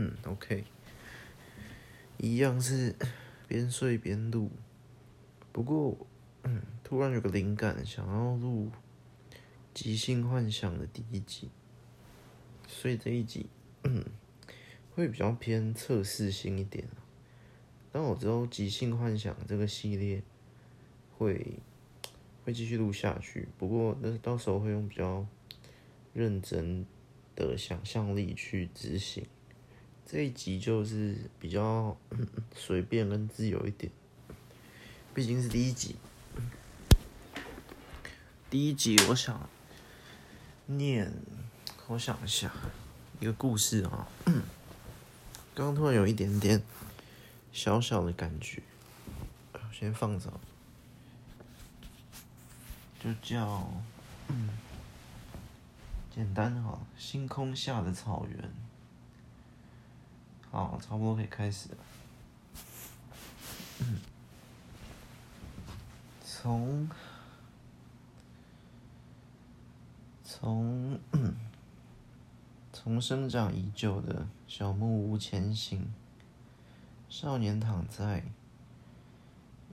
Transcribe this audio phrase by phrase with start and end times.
[0.00, 0.62] 嗯，OK，
[2.18, 2.94] 一样是
[3.48, 4.48] 边睡边录，
[5.50, 6.06] 不过，
[6.44, 8.70] 嗯，突然有个灵感，想要录
[9.74, 11.50] 《即兴幻想》的第一集，
[12.68, 13.48] 所以这一集，
[13.82, 14.04] 嗯，
[14.94, 16.86] 会比较偏测试性一点。
[17.90, 20.22] 但我知道《即兴幻想》这个系列
[21.16, 21.58] 会
[22.44, 25.26] 会继续录下去，不过那到时候会用比较
[26.12, 26.86] 认真
[27.34, 29.26] 的想象力去执行。
[30.10, 31.94] 这一集就是比较
[32.56, 33.92] 随便跟自由一点，
[35.14, 35.96] 毕竟是第一集。
[38.48, 39.46] 第一集我想
[40.64, 41.12] 念，
[41.88, 42.50] 我想一下
[43.20, 44.08] 一个故事啊。
[45.54, 46.62] 刚刚突然有一点点。
[47.52, 48.62] 小小的感觉，
[49.72, 50.32] 先放着，
[53.02, 53.70] 就叫
[54.28, 54.50] 嗯，
[56.14, 58.50] 简单哈，星空下的草原，
[60.50, 61.76] 好，差不多可以开始了。
[66.24, 66.88] 从
[70.24, 70.98] 从
[72.72, 75.92] 从生长已久的小木屋前行。
[77.08, 78.22] 少年躺在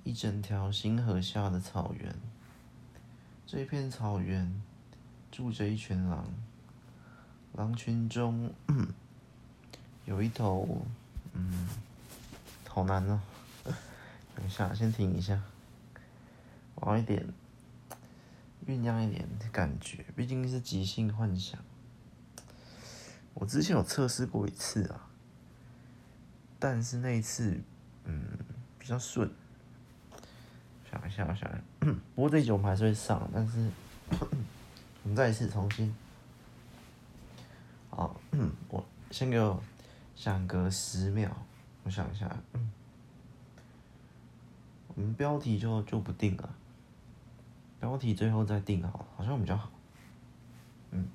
[0.05, 2.15] 一整条星河下的草原，
[3.45, 4.61] 这片草原
[5.29, 6.25] 住着一群狼，
[7.53, 8.53] 狼群中
[10.05, 10.85] 有一头，
[11.33, 11.67] 嗯，
[12.67, 13.19] 好难哦。
[14.35, 15.41] 等一下，先停一下，
[16.75, 17.25] 我要一点
[18.67, 21.59] 酝酿一点的感觉，毕竟是即兴幻想。
[23.33, 25.09] 我之前有测试过一次啊。
[26.57, 27.61] 但是那一次，
[28.05, 28.25] 嗯，
[28.79, 29.29] 比较顺。
[30.89, 31.51] 想一下，想一下，
[32.15, 33.69] 不过这一集我们还是会上，但是
[35.03, 35.93] 我们再一次重新。
[37.89, 38.19] 好，
[38.69, 39.61] 我先给我
[40.15, 41.29] 想隔十秒，
[41.83, 42.71] 我想一下，嗯
[44.95, 46.55] 我们标题就就不定了，
[47.79, 49.69] 标题最后再定好，好像比较好。
[50.91, 51.07] 嗯，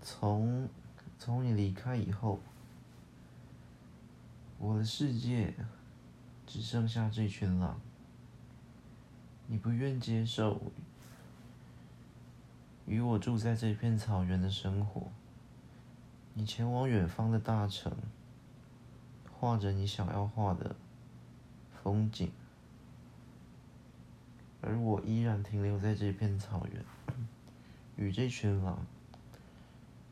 [0.00, 0.68] 从。
[1.22, 2.40] 从你离开以后，
[4.56, 5.54] 我的世界
[6.46, 7.78] 只剩下这群狼。
[9.46, 10.58] 你不愿接受
[12.86, 15.12] 与我住在这片草原的生活，
[16.34, 17.92] 你前往远方的大城，
[19.32, 20.74] 画着你想要画的
[21.82, 22.30] 风景，
[24.60, 26.84] 而我依然停留在这片草原，
[27.96, 28.86] 与这群狼。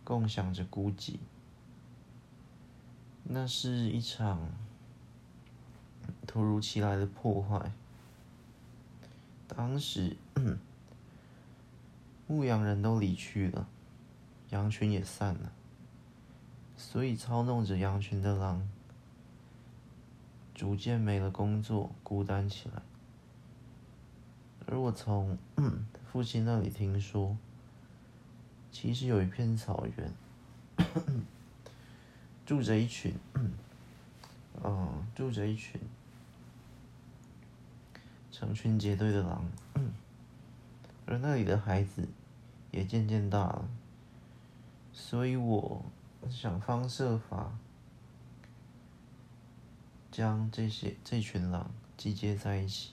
[0.04, 1.18] 共享着孤寂，
[3.24, 4.40] 那是一场
[6.26, 7.70] 突如其来的破坏。
[9.46, 10.16] 当时，
[12.26, 13.68] 牧羊人都离去了，
[14.48, 15.52] 羊群也散了，
[16.78, 18.66] 所以操弄着羊群的狼
[20.54, 22.80] 逐渐没了工作，孤单起来。
[24.66, 25.36] 而我从
[26.10, 27.36] 父亲那里听说。
[28.70, 30.12] 其实有一片草原，
[32.46, 33.12] 住着一群，
[34.62, 35.80] 嗯， 住着一群
[38.30, 39.44] 成群结队的狼，
[41.06, 42.06] 而那里的孩子
[42.70, 43.68] 也渐渐大了，
[44.92, 45.82] 所以我
[46.26, 47.52] 想方设法
[50.10, 52.92] 将这些这群狼集结在一起，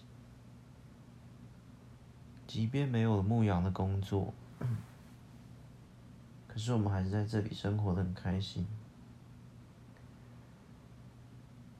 [2.46, 4.34] 即便没有了牧羊的工作。
[6.48, 8.66] 可是我们还是在这里生活的很开心，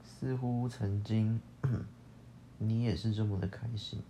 [0.04, 1.40] 似乎曾经
[2.58, 4.02] 你也是这么的开心。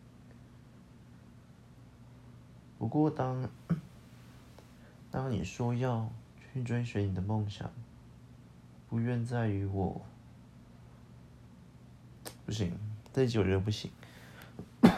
[2.78, 3.48] 不过当
[5.12, 6.10] 当你说要
[6.56, 7.70] 去追随你的梦想，
[8.88, 10.00] 不愿再与我，
[12.46, 12.72] 不行，
[13.12, 13.90] 这一集我觉得不行。
[14.80, 14.88] 哎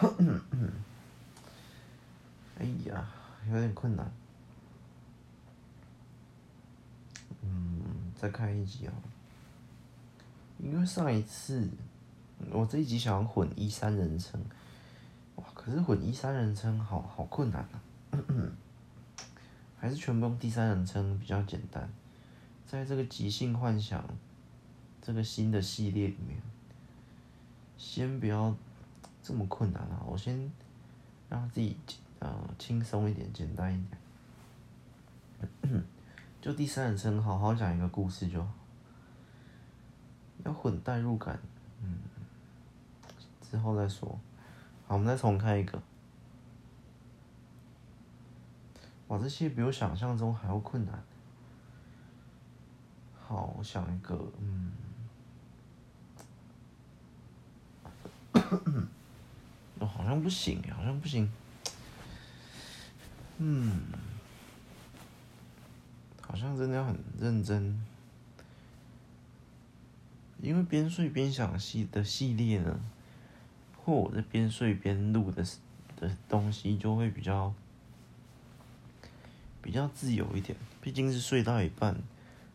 [2.86, 3.10] 呀，
[3.50, 4.08] 有点困难。
[7.42, 8.94] 嗯再看一集啊！
[10.59, 11.68] 因为上一次
[12.53, 14.41] 我这一集想要混一三人称，
[15.34, 15.44] 哇！
[15.54, 17.83] 可是混一三人称好好困难啊，
[19.80, 21.89] 还是全部用第三人称比较简单。
[22.66, 24.04] 在这个即兴幻想
[25.01, 26.41] 这个新的系列里面，
[27.77, 28.54] 先不要
[29.22, 30.03] 这么困难啊！
[30.07, 30.51] 我先
[31.30, 31.77] 让自己
[32.19, 33.83] 呃轻松一点，简单一
[35.63, 35.84] 点。
[36.41, 38.53] 就第三人称，好好讲一个故事就好。
[40.45, 41.39] 要混代入感，
[41.83, 41.98] 嗯，
[43.41, 44.09] 之后再说。
[44.86, 45.83] 好，我们再重开一个。
[49.09, 51.03] 哇，这些比我想象中还要困难。
[53.27, 54.72] 好，我想一个，嗯，
[59.78, 61.31] 我 好像不行，好像不行，
[63.37, 63.83] 嗯，
[66.22, 67.84] 好像真的要很认真，
[70.41, 72.81] 因为边睡边想系的系列呢，
[73.84, 75.45] 或我在边睡边录的
[75.97, 77.53] 的东西就会比较
[79.68, 81.94] 比较自由一点，毕竟是睡到一半。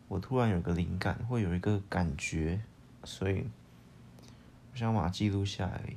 [0.07, 2.59] 我突然有个灵感，会有一个感觉，
[3.03, 3.45] 所以
[4.71, 5.93] 我想把它记录下来。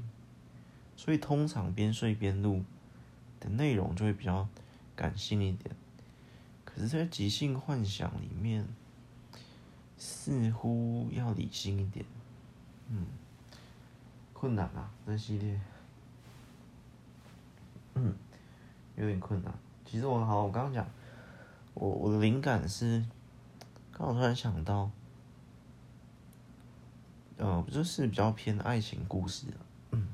[0.95, 2.63] 所以通常边睡边录
[3.41, 4.47] 的内容就会比较
[4.95, 5.75] 感性一点。
[6.67, 8.69] 可是，在即兴幻想里面，
[9.97, 12.05] 似乎要理性一点。
[12.91, 13.07] 嗯，
[14.35, 15.59] 困难啊，这系列，
[17.95, 18.15] 嗯，
[18.97, 19.51] 有点困难。
[19.87, 20.87] 其实我好，我刚刚讲，
[21.77, 23.05] 我我的灵感是。
[23.99, 24.91] 刚好突然想到，
[27.39, 29.47] 呃，就是比较偏爱情故事，
[29.91, 30.09] 嗯，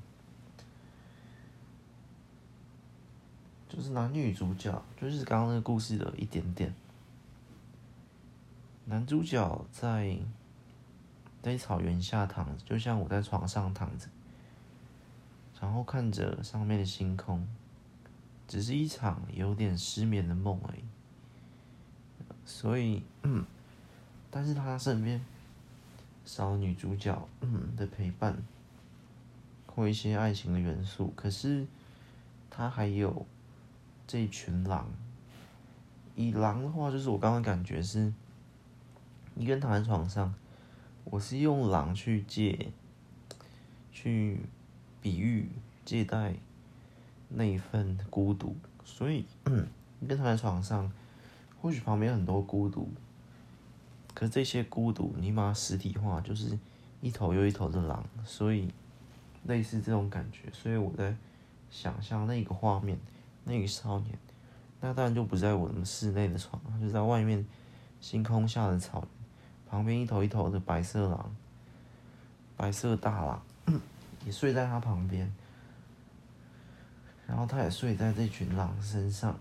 [3.68, 6.72] 就是男女主角，就是刚刚那个故事的一点点。
[8.84, 10.16] 男主角在
[11.42, 14.06] 在草原下躺着，就像我在床上躺着，
[15.60, 17.48] 然后看着上面的星空，
[18.46, 20.84] 只是一场有点失眠的梦而已，
[22.44, 23.44] 所以，嗯。
[24.34, 25.20] 但是他身边
[26.24, 28.42] 少女主角嗯的陪伴，
[29.66, 31.66] 或一些爱情的元素，可是
[32.48, 33.26] 他还有
[34.06, 34.88] 这一群狼。
[36.16, 38.10] 以狼的话，就是我刚刚感觉是，
[39.36, 40.34] 一个人躺在床上，
[41.04, 42.70] 我是用狼去借，
[43.92, 44.40] 去
[45.02, 45.48] 比喻
[45.84, 46.36] 借代
[47.28, 49.66] 那一份孤独，所以嗯，
[50.00, 50.90] 一个人躺在床上，
[51.62, 52.90] 或许旁边很多孤独。
[54.12, 56.58] 可是这些孤独，你把它实体化，就是
[57.00, 58.68] 一头又一头的狼，所以
[59.44, 60.50] 类似这种感觉。
[60.52, 61.16] 所以我在
[61.70, 62.98] 想象那个画面，
[63.44, 64.18] 那个少年，
[64.80, 67.46] 那当然就不在我们室内的床，就在外面
[68.00, 69.06] 星空下的草，
[69.70, 71.34] 旁边一头一头的白色狼，
[72.56, 73.42] 白色大狼
[74.26, 75.32] 也睡在他旁边，
[77.26, 79.38] 然后他也睡在这群狼身上，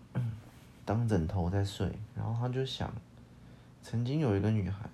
[0.85, 2.91] 当枕头在睡，然后他就想。
[3.83, 4.87] 曾经有一个女孩，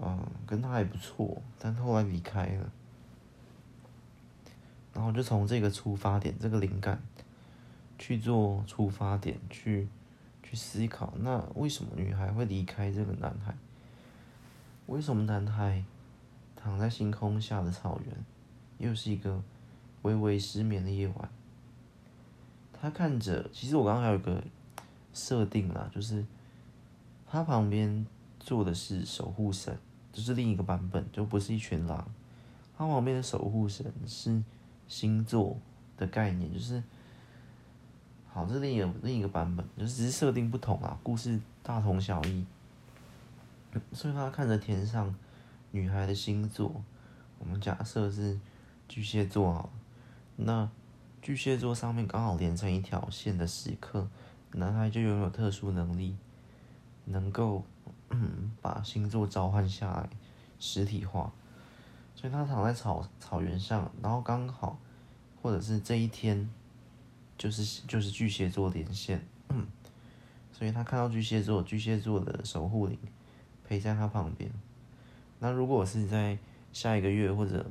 [0.00, 2.70] 嗯，跟他还不错，但后来离开了。
[4.92, 7.02] 然后就从这个出发点，这个灵感
[7.98, 9.88] 去做出发点，去
[10.44, 13.52] 去思考，那为什么女孩会离开这个男孩？
[14.86, 15.82] 为什么男孩
[16.54, 18.14] 躺在星空下的草原，
[18.78, 19.42] 又是一个
[20.02, 21.28] 微微失眠的夜晚？
[22.84, 24.44] 他看着，其实我刚刚还有个
[25.14, 26.22] 设定啦，就是。
[27.26, 28.06] 他旁边
[28.38, 29.76] 坐的是守护神，
[30.12, 32.06] 就是另一个版本，就不是一群狼。
[32.78, 34.40] 他旁边的守护神是
[34.86, 35.58] 星座
[35.96, 36.80] 的概念，就是
[38.30, 42.44] 好，这是另一个另一个版本，就是只是设定不同啊，故事大同小异。
[43.92, 45.12] 所以他看着天上
[45.72, 46.84] 女孩的星座，
[47.40, 48.38] 我们假设是
[48.86, 49.68] 巨蟹座啊，
[50.36, 50.70] 那
[51.24, 54.06] 巨蟹座上面刚好连成一条线的时刻，
[54.52, 56.14] 男孩就拥有特殊能力。
[57.06, 57.64] 能够
[58.10, 60.10] 嗯把星座召唤下来，
[60.60, 61.32] 实体化，
[62.14, 64.78] 所以他躺在草草原上，然后刚好，
[65.40, 66.50] 或者是这一天，
[67.38, 69.26] 就是就是巨蟹座连线，
[70.52, 72.98] 所以他看到巨蟹座，巨蟹座的守护灵
[73.66, 74.50] 陪在他旁边。
[75.38, 76.38] 那如果是在
[76.74, 77.70] 下一个月或者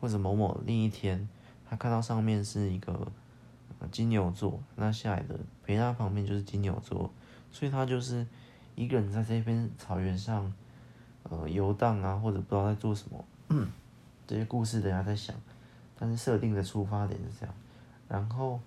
[0.00, 1.28] 或者某某另一天，
[1.68, 3.06] 他看到上面是一个
[3.90, 7.10] 金牛座，那下来的陪他旁边就是金牛座。
[7.50, 8.26] 所以他就是
[8.74, 10.52] 一个人在这边草原上，
[11.22, 13.24] 呃，游荡啊，或者不知道在做什么。
[14.26, 15.34] 这些故事等下在想，
[15.98, 17.54] 但是设定的出发点是这样。
[18.08, 18.60] 然后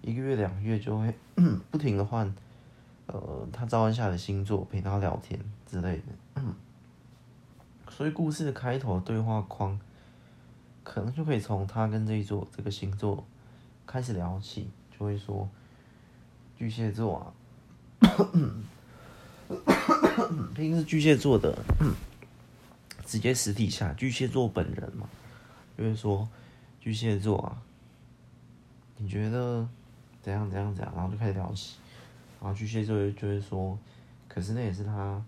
[0.00, 1.14] 一个月、两个月就会
[1.70, 2.34] 不停的换，
[3.06, 6.42] 呃，他召唤下的星座陪他聊天之类的。
[7.90, 9.78] 所以故事的开头对话框，
[10.82, 13.24] 可能就可以从他跟这一座这个星座
[13.86, 15.48] 开始聊起，就会说
[16.56, 17.32] 巨蟹座啊。
[20.54, 21.56] 毕竟是巨蟹座的，
[23.04, 25.08] 直接实体下巨蟹座本人嘛，
[25.76, 26.28] 就会说
[26.80, 27.62] 巨蟹座啊，
[28.96, 29.68] 你觉得
[30.22, 31.76] 怎样怎样怎样，然后就开始聊起，
[32.40, 33.78] 然后巨蟹座就会说，
[34.28, 35.22] 可是那也是他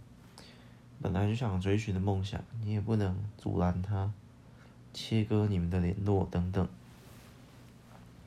[1.03, 4.11] 本来就想追寻的梦想，你也不能阻拦他，
[4.95, 6.67] 切割你们的联络等等。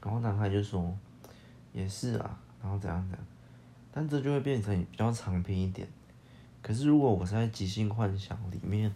[0.03, 0.95] 然后男孩就说，
[1.73, 3.27] 也是啊，然后怎样怎样。
[3.91, 5.87] 但这就会变成比较长篇一点，
[6.61, 8.93] 可是如果我是在即兴幻想里面，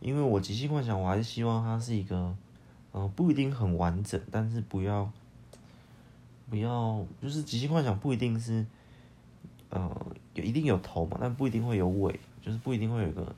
[0.00, 2.36] 因为我即兴幻想，我还是希望它是一个，
[2.90, 5.08] 呃，不一定很完整，但是不要，
[6.50, 8.66] 不要，就是即兴幻想不一定是，
[9.70, 13.34] 呃，有一定有头嘛，但不一定会有尾，就是不一定会有个，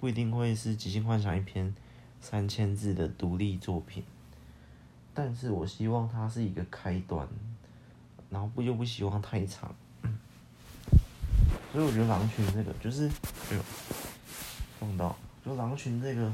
[0.00, 1.74] 不一定会是即兴幻想一篇
[2.28, 4.02] 三千字的独立作品，
[5.14, 7.24] 但是我希望它是一个开端，
[8.28, 9.72] 然后不又不希望太长。
[11.70, 13.62] 所以我觉得狼群这个就是，哎呦，
[14.80, 16.32] 碰到，就狼群这个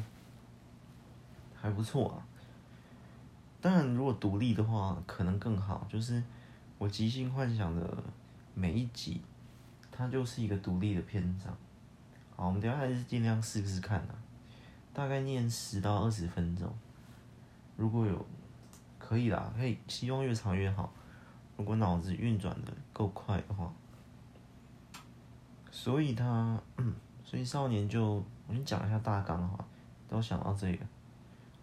[1.54, 2.24] 还不错啊。
[3.60, 5.86] 当然，如果独立的话，可能更好。
[5.90, 6.22] 就是
[6.78, 8.02] 我即兴幻想的
[8.54, 9.20] 每一集，
[9.90, 11.54] 它就是一个独立的篇章。
[12.34, 14.14] 好，我们等下还是尽量试试看啊，
[14.92, 16.72] 大概念十到二十分钟。
[17.76, 18.26] 如果有
[18.98, 20.92] 可以啦，可以，希望越长越好。
[21.56, 23.72] 如果脑子运转的够快的话。
[25.70, 26.60] 所以他，
[27.24, 29.64] 所以少年就我先讲一下大纲哈，
[30.08, 30.84] 都想到这个。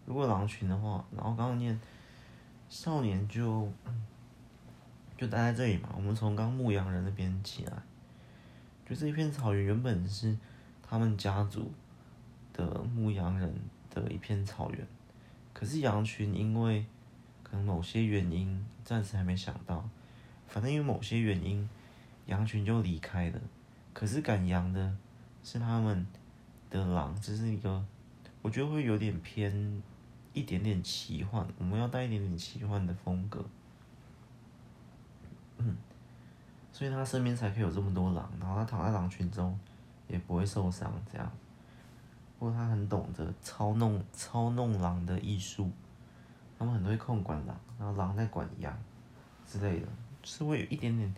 [0.05, 1.79] 如果狼群的话，然后刚刚念
[2.67, 3.71] 少年就
[5.15, 5.89] 就待在这里嘛。
[5.95, 7.74] 我们从刚牧羊人那边起来，
[8.88, 10.36] 就这一片草原原本是
[10.81, 11.71] 他们家族
[12.60, 13.54] 的牧羊人
[13.89, 14.86] 的一片草原，
[15.54, 16.86] 可是羊群因为
[17.42, 19.88] 可能某些原因，暂时还没想到，
[20.46, 21.70] 反正因为某些原因，
[22.25, 23.39] 羊群就离开了。
[23.94, 24.94] 可是赶羊的
[25.42, 26.06] 是他们
[26.70, 27.86] 的狼，这是一个
[28.42, 29.82] 我觉得会有点偏
[30.34, 33.46] 一点点奇幻，我们要带一点点奇幻的风格，
[35.60, 35.78] 嗯，
[36.74, 39.58] 所以他身边才可以有这么多狼，然后他躺在狼群中
[40.10, 41.32] 也不会受伤，这样。
[42.39, 45.69] 不过他很懂得操弄操弄狼的艺术，
[46.58, 48.75] 他们很多会控管狼，然后狼在管羊
[49.46, 49.88] 之类的，
[50.24, 51.13] 是会有一点点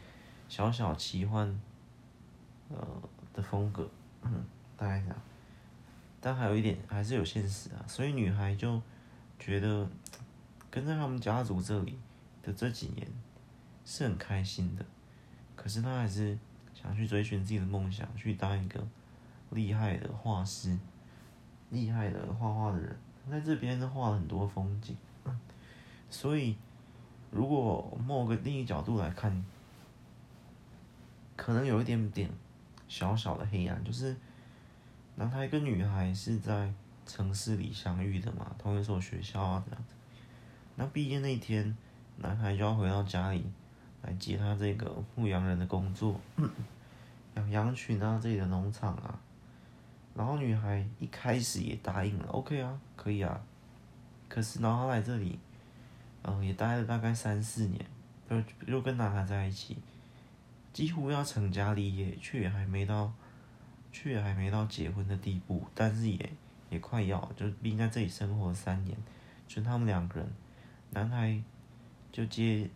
[0.49, 1.61] 小小奇幻。
[2.73, 2.77] 呃
[3.33, 3.89] 的风格，
[4.21, 4.45] 嗯，
[4.77, 5.15] 大概这样，
[6.21, 8.81] 但还有一点还是有现实啊，所以女孩就
[9.37, 9.85] 觉得
[10.69, 11.99] 跟在他们家族这里
[12.41, 13.05] 的这几年
[13.83, 14.85] 是很开心的，
[15.53, 16.39] 可是她还是
[16.73, 18.81] 想去追寻自己的梦想，去当一个
[19.49, 20.79] 厉害的画师，
[21.71, 22.95] 厉害的画画的人。
[23.29, 24.95] 在这边画了很多风景，
[26.09, 26.55] 所以
[27.31, 29.43] 如果某个另一角度来看，
[31.35, 32.29] 可能有一点点。
[32.87, 34.13] 小小的黑暗，就是
[35.15, 36.73] 男孩跟女孩是在
[37.05, 39.93] 城市里相遇的嘛，同一所学校啊这样子。
[40.75, 41.77] 那毕业那天，
[42.17, 43.45] 男孩就要回到家里
[44.01, 46.19] 来接他这个牧羊人的工作，
[47.35, 49.17] 养羊群啊，这里的农场啊。
[50.15, 53.41] 然后女孩一开始也答应了，OK 啊，可以啊。
[54.27, 55.39] 可是然后他来这里，
[56.23, 57.85] 嗯，也待了大概三四年，
[58.29, 59.77] 就又跟男孩在一起。
[60.73, 63.11] 几乎要成家立业，却也还没到，
[63.91, 66.29] 却也还没到结婚的地步，但是也
[66.69, 68.97] 也快要，就毕竟在这里生活三年，
[69.47, 70.31] 就他们两个人，
[70.91, 71.37] 男孩
[72.09, 72.69] 就接，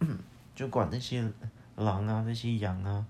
[0.54, 1.30] 就管那些
[1.76, 3.04] 狼啊，那些羊啊，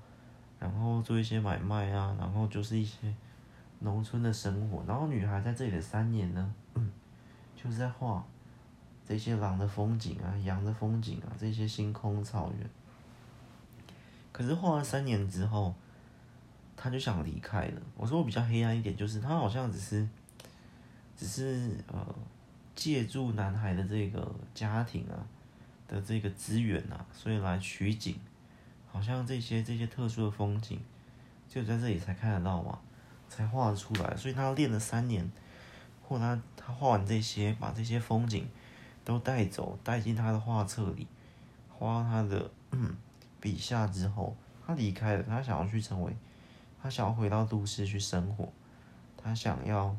[0.58, 3.14] 然后做一些买卖啊，然后就是一些
[3.82, 6.54] 农村的生活，然后女孩在这里的三年呢，
[7.54, 8.24] 就是在画
[9.06, 12.70] 这些狼的风景啊，羊的风景啊，这些星空草原。
[14.30, 15.74] 可是画了三年之后，
[16.76, 17.82] 他就想离开了。
[17.96, 20.08] 我说我比较黑暗一点，就是他好像只是，
[21.16, 22.14] 只是呃，
[22.74, 25.26] 借助男孩的这个家庭啊
[25.86, 28.16] 的这个资源啊，所以来取景，
[28.90, 30.80] 好像这些这些特殊的风景，
[31.48, 32.78] 就在这里才看得到嘛，
[33.36, 34.16] 才画得出来。
[34.16, 35.30] 所以他练了三年，
[36.06, 38.48] 或他他画完这些，把这些风景
[39.04, 41.06] 都带走，带进他的画册里，
[41.68, 42.50] 画他的。
[43.38, 45.22] 笔下之后，他离开了。
[45.24, 46.16] 他想要去成为，
[46.80, 48.48] 他想要回到都市去生活，
[49.16, 49.96] 他想要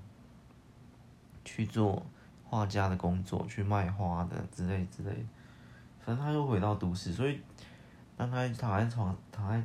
[1.43, 2.05] 去做
[2.45, 5.25] 画家的工作，去卖花的之类之类的。
[6.05, 7.41] 反正他又回到都市，所以
[8.15, 9.61] 当他躺在床躺在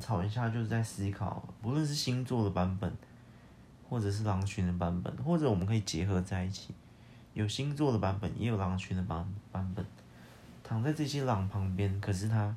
[0.00, 2.92] 吵一下，就是在思考，不论是星座的版本，
[3.88, 6.74] 或者是狼群的版本，或者我们可以结合在一起，
[7.34, 9.84] 有星座的版本，也有狼群的版版本。
[10.64, 12.56] 躺在这些狼旁边，可是他。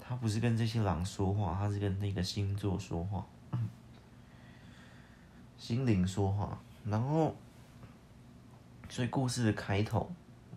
[0.00, 3.26] 他不是跟这些狼说话，他是跟那个星座说话，
[5.58, 6.58] 心灵说话。
[6.86, 7.34] 然后，
[8.88, 10.10] 所以故事的开头，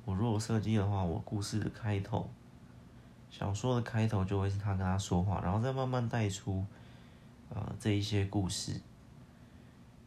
[0.05, 2.29] 我如果设计的话，我故事的开头，
[3.31, 6.63] 小说的开头就会是他跟他说话，然后再慢慢带出，
[7.49, 8.79] 呃，这一些故事，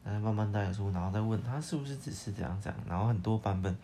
[0.05, 3.77] 再慢慢带出，然后再问他是不是只是这样讲，然后很多版本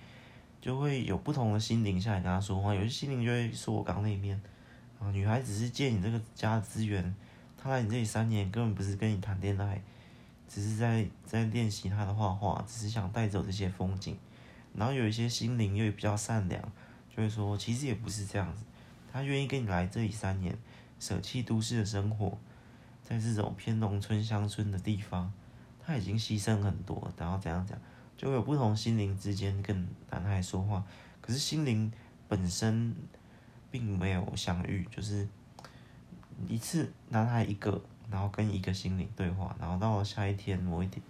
[0.60, 4.40] 就会有不同的心灵下来跟他说话，有些心灵就会说我刚那一面。
[5.00, 7.14] 啊，女孩只是借你这个家的资源，
[7.56, 9.80] 她来你这里三年，根本不是跟你谈恋爱，
[10.46, 14.14] 只是在在练习她的画画，只是想带走这些风景。
[14.74, 16.62] 然后有一些心灵又比较善良，
[17.08, 18.62] 就会说其实也不是这样子。
[19.12, 20.56] 他愿意跟你来这里三年，
[20.98, 22.38] 舍弃都市的生活，
[23.02, 25.32] 在这种偏农村乡村的地方，
[25.84, 27.12] 他已经牺牲很多。
[27.16, 27.78] 然后怎样讲，
[28.16, 30.84] 就会有不同心灵之间跟男孩说话，
[31.20, 31.90] 可是心灵
[32.28, 32.94] 本身
[33.70, 35.26] 并没有相遇，就是
[36.48, 41.02] 一次男孩一个，然后跟一个心灵对话，然后到了下一天某一天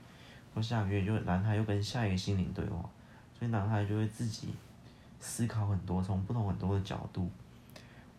[0.55, 2.89] 或下个月，就男孩又跟下一个心灵对话。
[3.39, 4.49] 所以男孩就会自己
[5.19, 7.31] 思考很多，从不同很多的角度，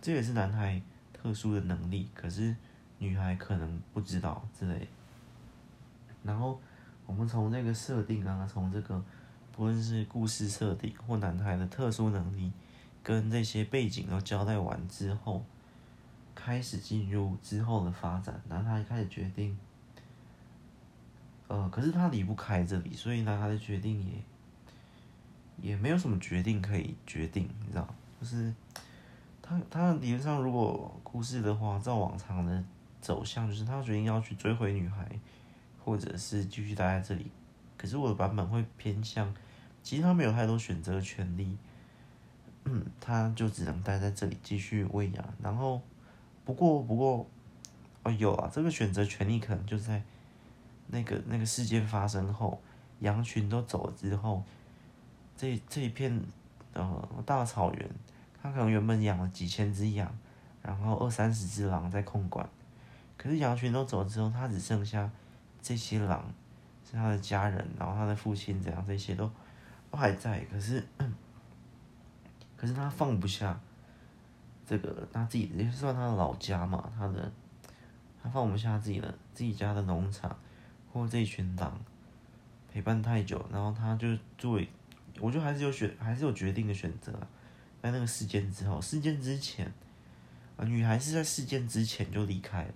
[0.02, 0.82] 这也是男孩
[1.14, 2.10] 特殊的能力。
[2.14, 2.56] 可是
[2.98, 4.88] 女孩可能不知道之类。
[6.24, 6.60] 然后
[7.06, 9.04] 我们从这个设定啊，从这个
[9.52, 12.52] 不论是故事设定或男孩的特殊能力，
[13.04, 15.46] 跟这些背景都交代完之后，
[16.34, 18.42] 开始进入之后的发展。
[18.50, 19.58] 男孩开始决定，
[21.48, 24.14] 呃，可是他离不开这里，所以男孩的决定也。
[25.62, 28.52] 也没有什么决定可以决定，你知道，就是
[29.52, 32.64] 他他理论上如果故事的话，照往常的
[33.02, 35.06] 走向，就是他决定要去追回女孩，
[35.84, 37.30] 或者是继续待在这里。
[37.76, 39.34] 可是我的版本会偏向，
[39.84, 41.58] 其实他没有太多选择权利，
[42.64, 45.34] 嗯，他就只能待在这里继续喂养。
[45.42, 45.82] 然后
[46.46, 47.28] 不过不过，
[48.04, 50.02] 哦有啊，这个选择权利可能就在
[50.88, 52.62] 那个那个事件发生后，
[53.00, 54.42] 羊群都走了之后。
[55.36, 56.22] 这这一片
[56.74, 57.90] 呃大草原，
[58.42, 60.12] 他可能原本养了几千只羊，
[60.62, 62.48] 然后二三十只狼在控管，
[63.18, 65.10] 可是羊群都走了之后，他只剩下
[65.62, 66.26] 这些狼
[66.84, 69.30] 是他的家人，然后他的父亲怎样，这些都
[69.90, 70.86] 都还在，可是
[72.58, 73.60] 可是他放不下
[74.66, 77.32] 这个他自己，也算他的老家嘛，他的
[78.22, 80.36] 他放不下自己的自己家的农场
[80.92, 81.80] 或这一群狼
[82.72, 84.68] 陪伴太久，然后他就作为。
[85.20, 87.12] 我觉得还是有选，还是有决定的选择。
[87.82, 89.72] 在那个事件之后，事件之前，
[90.58, 92.74] 啊，女孩是在事件之前就离开了，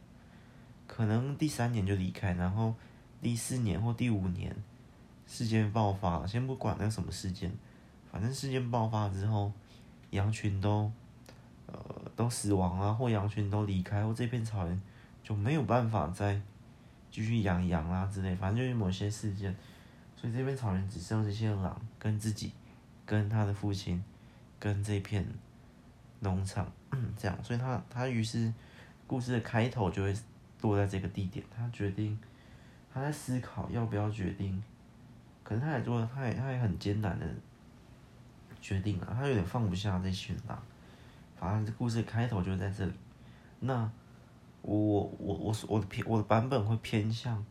[0.88, 2.74] 可能第三年就离开，然后
[3.22, 4.56] 第四年或第五年，
[5.28, 6.28] 事件爆发了。
[6.28, 7.52] 先不管那什么事件，
[8.12, 9.52] 反正事件爆发之后，
[10.10, 10.92] 羊群都，
[11.68, 14.82] 呃，都死亡啊，或羊群都离开，或这片草原
[15.24, 16.42] 就没有办法再
[17.12, 19.56] 继续养羊啊之类，反正就是某些事件。
[20.16, 22.52] 所以这片草原只剩这些狼跟自己，
[23.06, 24.04] 跟他的父亲，
[24.66, 25.24] 跟这片
[26.22, 26.72] 农场
[27.16, 27.44] 这样。
[27.44, 28.52] 所以他他于是
[29.06, 30.12] 故事的开头就会
[30.62, 31.46] 落在这个地点。
[31.56, 32.18] 他决定
[32.92, 34.64] 他在思考要不要决定，
[35.44, 37.28] 可能他也做，他也他也很艰难的
[38.60, 39.16] 决定了。
[39.16, 40.60] 他有点放不下这群狼。
[41.36, 42.94] 反正这故事的开头就在这里。
[43.60, 43.88] 那
[44.64, 47.46] 我我我我我的偏我的版本会偏向。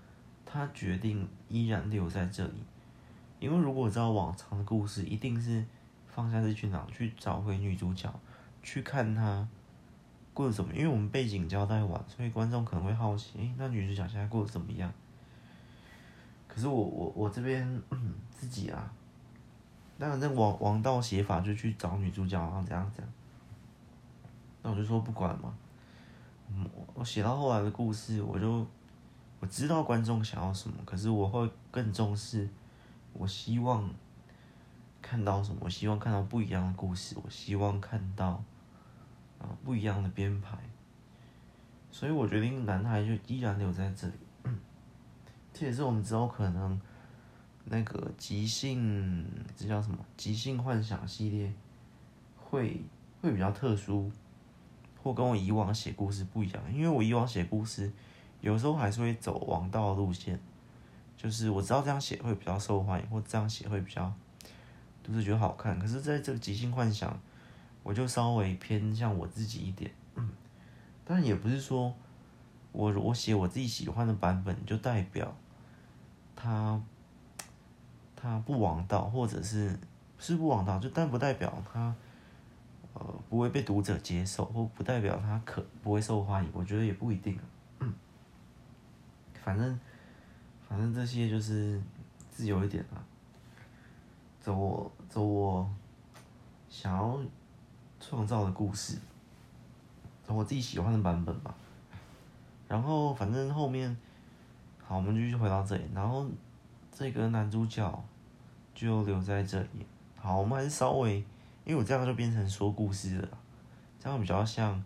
[0.47, 2.63] 他决定依然留在这里，
[3.41, 5.65] 因为如果照往常的故事，一定是
[6.15, 8.13] 放下这群狼去找回女主角，
[8.63, 9.49] 去看她
[10.33, 10.73] 过得怎么。
[10.73, 14.93] 因为我们背景交代完，所以观众可能会好奇，诶，那女主角现在过得怎么样？
[16.47, 17.83] 可是我我我这边
[18.31, 18.93] 自己啊，
[19.99, 23.13] 当然这王王道写法就去找女主角，然后怎样怎样。
[24.63, 25.55] 那我就说不管嘛，
[26.95, 28.67] 我写到后来的故事，我就。
[29.41, 32.49] 我知道观众想要什么，可是我会更重视。
[33.13, 33.87] 我希望
[35.07, 35.59] 看到什么？
[35.61, 37.15] 我希望看到不一样的故事。
[37.23, 38.43] 我希望看到
[39.39, 40.57] 啊不一样的编排。
[41.91, 44.15] 所以我决定男孩就依然留在这里。
[45.53, 46.81] 这也是我们之后可能
[47.65, 49.99] 那个即兴，这叫什么？
[50.17, 51.53] 即兴幻想系列
[52.37, 52.81] 会
[53.21, 54.11] 会比较特殊，
[55.03, 56.63] 或跟我以往写故事不一样。
[56.73, 57.93] 因为我以往写故事。
[58.41, 60.39] 有时候还是会走王道路线，
[61.17, 64.13] 就是我知道这样写会比较受欢迎，或这样写会比较，
[65.05, 65.79] 就是觉得好看。
[65.79, 67.17] 可是在这个即兴幻想，
[67.83, 69.91] 我就稍微偏向我自己一点。
[70.17, 70.31] 嗯，
[71.05, 71.95] 但也不是说
[72.73, 75.37] 我我写我自己喜欢的版本就代表
[76.35, 76.81] 他
[78.17, 79.79] 他不王道，或者是
[80.19, 81.95] 是不王道，就但不代表他
[82.95, 86.51] 呃不会被读者接受，或不代表他可不会受欢迎。
[86.53, 87.39] 我觉得也不一定。
[89.45, 89.79] 反正，
[90.67, 91.79] 反正这些就是
[92.31, 93.05] 自由一点啦，
[94.41, 95.71] 走我走我
[96.69, 97.21] 想要
[98.01, 98.99] 创造的故事，
[100.25, 101.55] 走我自己喜欢的版本吧。
[102.67, 103.97] 然后反正后面，
[104.85, 105.85] 好，我们继续回到这里。
[105.95, 106.27] 然后
[106.93, 108.05] 这个男主角
[108.75, 109.87] 就留在这里。
[110.17, 111.19] 好，我们还是稍微，
[111.65, 113.29] 因为我这样就变成说故事了，
[114.01, 114.83] 这样比较像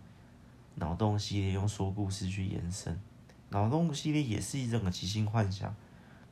[0.74, 3.00] 脑洞系列用说故事去延伸，
[3.50, 5.74] 脑洞系列也是一种即兴幻想。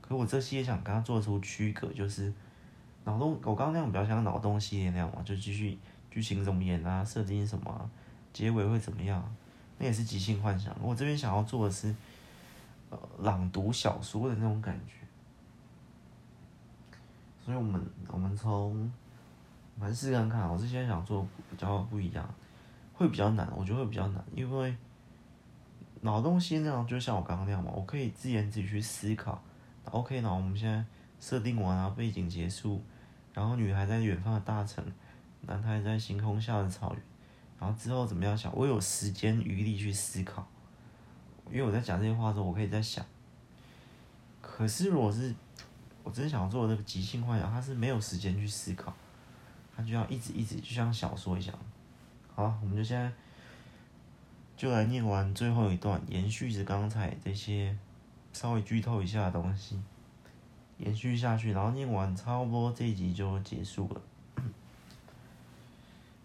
[0.01, 2.33] 可我这系列想跟他做出区隔，就是
[3.07, 5.79] 脑洞，我刚刚那样比较像脑洞系列那样嘛，就继续
[6.11, 7.91] 剧情怎么演啊，设定什么，
[8.33, 9.25] 结尾会怎么样，
[9.79, 10.77] 那也是即兴幻想。
[10.83, 11.95] 我这边想要做的是，
[12.91, 14.95] 呃，朗读小说的那种感觉。
[17.45, 18.93] 所以我们我们从，
[19.79, 22.29] 反正试看看，我之前想做比较不一样，
[22.93, 24.77] 会比较难，我觉得会比较难，因为
[26.01, 29.41] 脑洞系列那样，就像我刚刚那样嘛，我可以自言自语去思考。
[29.93, 30.85] OK，那我们现在
[31.21, 32.83] 设定完啊，背景结束，
[33.37, 34.83] 然后女孩在远方的大城，
[35.43, 37.03] 男孩在星空下的草原，
[37.61, 38.51] 然后之后怎么样想？
[38.57, 40.49] 我有时间余力去思考，
[41.51, 43.05] 因为我在讲这些话的时候，我可以在想。
[44.41, 45.35] 可是如果是
[46.03, 48.91] 我真想做的这个即兴幻想，他是没有时间去思考，
[49.77, 51.55] 他就要一直一直就像小说一样。
[52.35, 53.13] 好，我们就现在
[54.57, 57.77] 就来念完最后一段，延续着刚才这些。
[58.33, 59.81] 稍微剧透一下的东西，
[60.79, 64.01] 延续下去，然后念完，差不多这一集就结束了。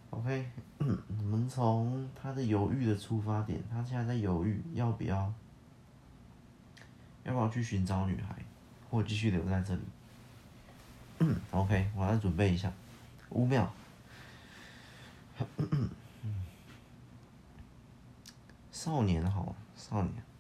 [0.10, 5.34] OK，我们从他的犹豫的出发点，他现在在犹豫要不要，
[7.24, 8.36] 要不要去寻找女孩，
[8.90, 9.82] 或继续留在这里。
[11.52, 12.72] OK，我来准备一下，
[13.30, 13.72] 五秒。
[18.72, 20.31] 少年好，少年。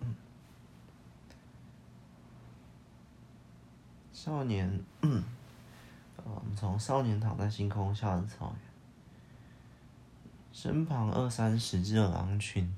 [4.23, 5.23] 少年，嗯，
[6.23, 8.71] 我们从少年躺在星空下的草原，
[10.53, 12.71] 身旁二三十只狼群，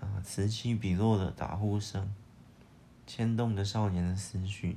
[0.00, 2.12] 呃，此起彼落的打呼声，
[3.06, 4.76] 牵动着少年的思绪，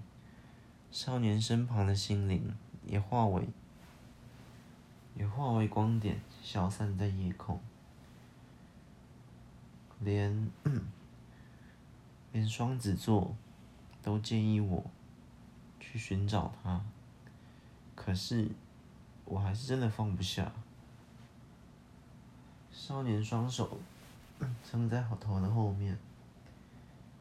[0.92, 3.50] 少年身旁的心灵也化为，
[5.16, 7.60] 也化为光点，消散在夜空，
[10.00, 10.52] 连，
[12.32, 13.36] 连双子座
[14.04, 14.86] 都建议我。
[15.96, 16.82] 去寻找他，
[17.96, 18.50] 可是
[19.24, 20.52] 我还是真的放不下。
[22.70, 23.80] 少年双手
[24.62, 25.98] 撑在头的后面，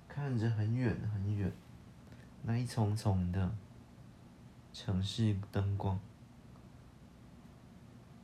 [0.08, 1.52] 看着很远很远
[2.42, 3.48] 那一丛丛的
[4.72, 5.96] 城市灯光。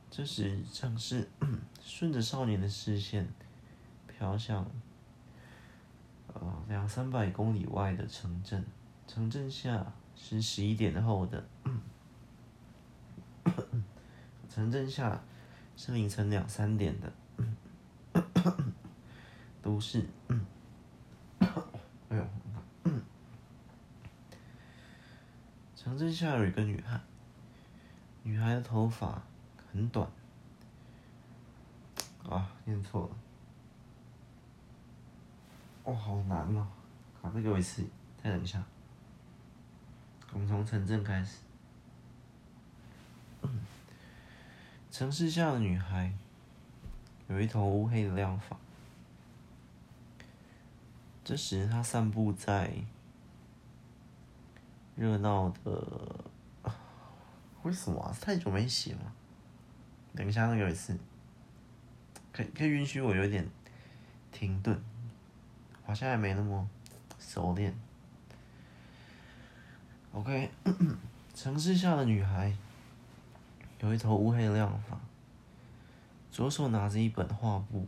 [0.09, 1.29] 这时，城市
[1.81, 3.25] 顺着少年的视线
[4.05, 4.69] 飘向
[6.33, 8.65] 呃两三百公里外的城镇，
[9.07, 9.93] 城镇下。
[10.23, 11.43] 是十一点后的，
[14.47, 15.19] 城镇下
[15.75, 17.11] 是凌晨两三点的，
[19.61, 20.07] 都市。
[21.39, 22.25] 哎呦，
[25.75, 27.01] 城镇下有一个女孩，
[28.23, 29.21] 女孩的头发
[29.73, 30.07] 很短，
[32.29, 33.15] 啊，念错了，
[35.83, 36.67] 哦，好难哦，
[37.33, 37.85] 再给我一次，
[38.23, 38.63] 再等一下。
[40.33, 41.37] 我们从城镇开始。
[44.91, 46.13] 城市下的女孩
[47.27, 48.57] 有一头乌黑的亮发。
[51.23, 52.73] 这时，她散步在
[54.95, 56.25] 热闹的……
[57.63, 58.15] 为什么？
[58.19, 59.13] 太久没写了。
[60.15, 60.97] 等一下，再给我一次。
[62.33, 63.47] 可可以允许我有点
[64.31, 64.81] 停顿，
[65.85, 66.67] 好像还没那么
[67.19, 67.73] 熟练。
[70.13, 70.51] OK，
[71.33, 72.53] 城市下的女孩
[73.79, 74.99] 有一头乌黑的亮发，
[76.29, 77.87] 左手拿着一本画布，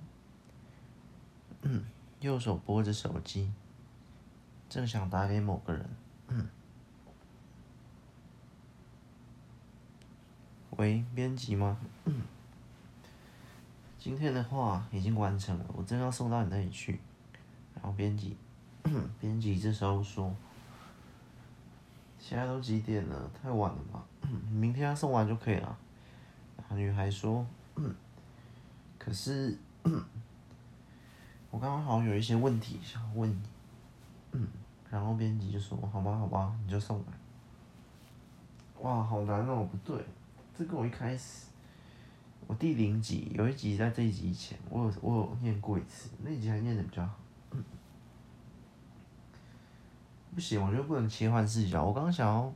[2.22, 3.52] 右手拨着手机，
[4.70, 5.90] 正想打给某个人。
[10.78, 11.78] 喂，编辑吗？
[14.00, 17.02] 今天的画已经完成了，我正要送到你那里去。
[17.76, 18.38] 然后编辑，
[19.20, 20.34] 编辑这时候说。
[22.26, 23.30] 现在都几点了？
[23.42, 24.02] 太晚了吧？
[24.50, 25.78] 明天要送完就可以了。
[26.70, 27.46] 女孩说
[28.98, 29.58] ：“可是
[31.52, 34.40] 我刚刚好像有一些问题想问你。”
[34.90, 37.06] 然后编辑就说：“好吧，好吧，你就送来。”
[38.80, 39.68] 哇，好难哦！
[39.70, 40.02] 不对，
[40.58, 41.48] 这跟我一开始
[42.48, 47.20] 我第零集有一集在这一集以前，我有我有念过一次，那集还念得比较好。
[50.34, 51.84] 不行，我觉得不能切换视角。
[51.84, 52.52] 我刚想要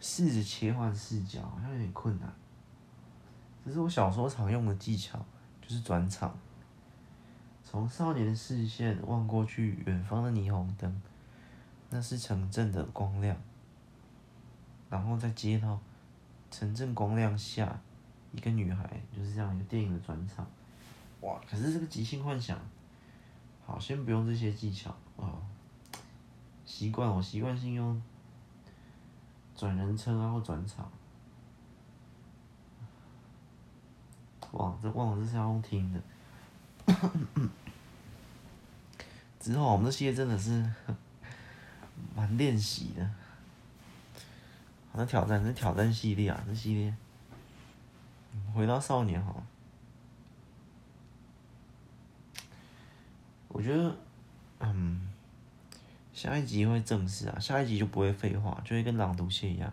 [0.00, 2.32] 试着切换视角，好像有点困难。
[3.64, 5.18] 这是我小时候常用的技巧，
[5.62, 6.36] 就是转场。
[7.62, 11.02] 从少年的视线望过去，远方的霓虹灯，
[11.90, 13.36] 那是城镇的光亮。
[14.88, 15.78] 然后再接到
[16.50, 17.80] 城镇光亮下，
[18.32, 20.46] 一个女孩，就是这样一个电影的转场。
[21.20, 21.40] 哇！
[21.48, 22.58] 可是这个即兴幻想，
[23.64, 25.38] 好，先不用这些技巧啊。
[26.66, 28.02] 习惯我习惯性用
[29.56, 30.90] 转人称啊或转场。
[34.52, 36.02] 哇，这忘了这是要用听的。
[39.40, 40.68] 之后我们这些真的是
[42.14, 43.04] 蛮练习的。
[44.92, 46.94] 好，那挑战是挑战系列啊，这系列。
[48.54, 49.34] 回到少年哈。
[53.48, 53.96] 我觉得，
[54.60, 55.08] 嗯，
[56.16, 59.70] 下一集会正式啊，下一集就不会废话，就会跟朗读写一样，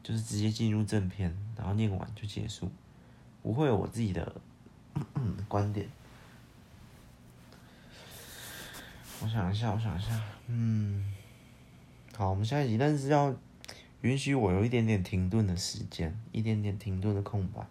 [0.00, 2.70] 就是直接进入正片，然后念完就结束，
[3.42, 4.40] 不会有我自己的
[5.48, 5.88] 观点。
[9.20, 10.10] 我想一下，我想一下，
[10.46, 11.12] 嗯，
[12.16, 13.34] 好，我们下一集，但是要
[14.02, 17.66] 允许我有一点点停顿的时间，一点点停顿的空白，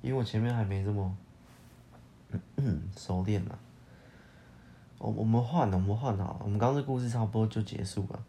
[0.00, 1.16] 因为我前面还没这么
[2.30, 3.58] 嗯 嗯熟练呢。
[4.98, 6.40] 我我们换了，我们换好了。
[6.42, 8.24] 我们刚刚这故事差不多就结束了，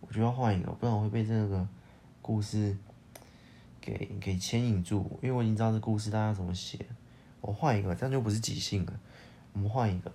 [0.00, 1.66] 我就要换一个，不然我会被这个
[2.20, 2.76] 故事
[3.80, 5.18] 给给牵引住。
[5.22, 6.86] 因为我已经知道这故事大家怎么写，
[7.40, 8.92] 我换一个，这样就不是即兴了。
[9.54, 10.12] 我们换一个，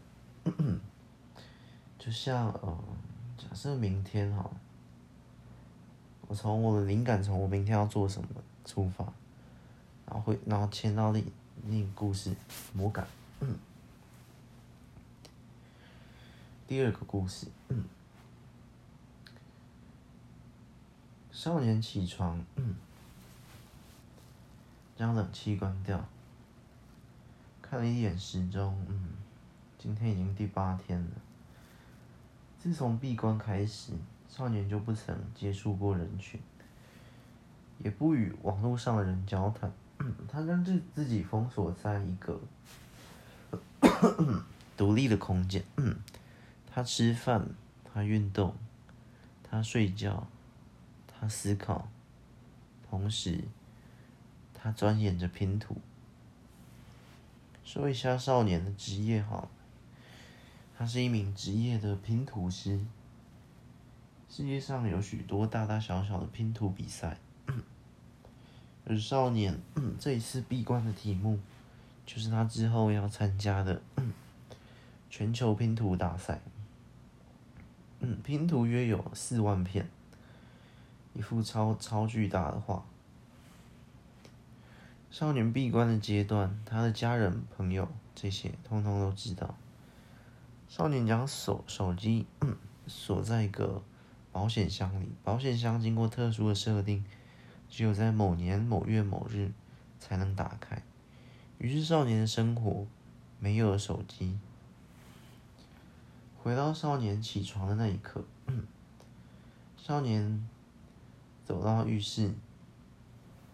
[1.98, 2.78] 就像呃，
[3.38, 4.50] 假设明天哈，
[6.28, 8.28] 我从我的灵感从我明天要做什么
[8.64, 9.04] 出发，
[10.06, 11.26] 然后会然后牵到另
[11.66, 12.36] 另一个故事
[12.74, 13.08] 魔感。
[16.70, 17.84] 第二个故事，嗯，
[21.32, 22.76] 少年起床，嗯，
[24.96, 26.08] 将冷气关掉，
[27.60, 29.14] 看了一眼时钟，嗯，
[29.80, 31.10] 今天已经第八天了。
[32.60, 33.94] 自从闭关开始，
[34.30, 36.40] 少年就不曾接触过人群，
[37.80, 42.40] 也不与网络上的人交谈，嗯，他将自自己封锁在一个
[44.78, 45.96] 独立的空间，嗯。
[46.72, 47.50] 他吃饭，
[47.84, 48.56] 他运动，
[49.44, 50.28] 他睡觉，
[51.08, 51.90] 他思考，
[52.90, 53.44] 同时，
[54.54, 55.76] 他钻研着拼图。
[57.64, 59.48] 说一下少年的职业哈，
[60.78, 62.80] 他是一名职业的拼图师。
[64.30, 67.18] 世界上有许多大大小小的拼图比赛，
[68.86, 69.60] 而少年
[70.00, 71.40] 这一次闭关的题目，
[72.06, 73.82] 就是他之后要参加的
[75.10, 76.40] 全球拼图大赛。
[78.02, 79.90] 嗯，拼图约有四万片，
[81.14, 82.86] 一幅超超巨大的画。
[85.12, 89.56] 少年闭关的阶段，他的家人、朋友这些通通都知道。
[90.68, 92.26] 少年将手手机
[92.88, 93.82] 锁在一个
[94.32, 97.04] 保险箱里，保险箱经过特殊的设定，
[97.68, 99.52] 只有在某年某月某日
[100.00, 100.82] 才能打开。
[101.58, 102.88] 于是少年的生活
[103.40, 104.38] 没有了手机。
[106.42, 108.24] 回到少年起床的那一刻，
[109.76, 110.48] 少年
[111.44, 112.34] 走到浴室，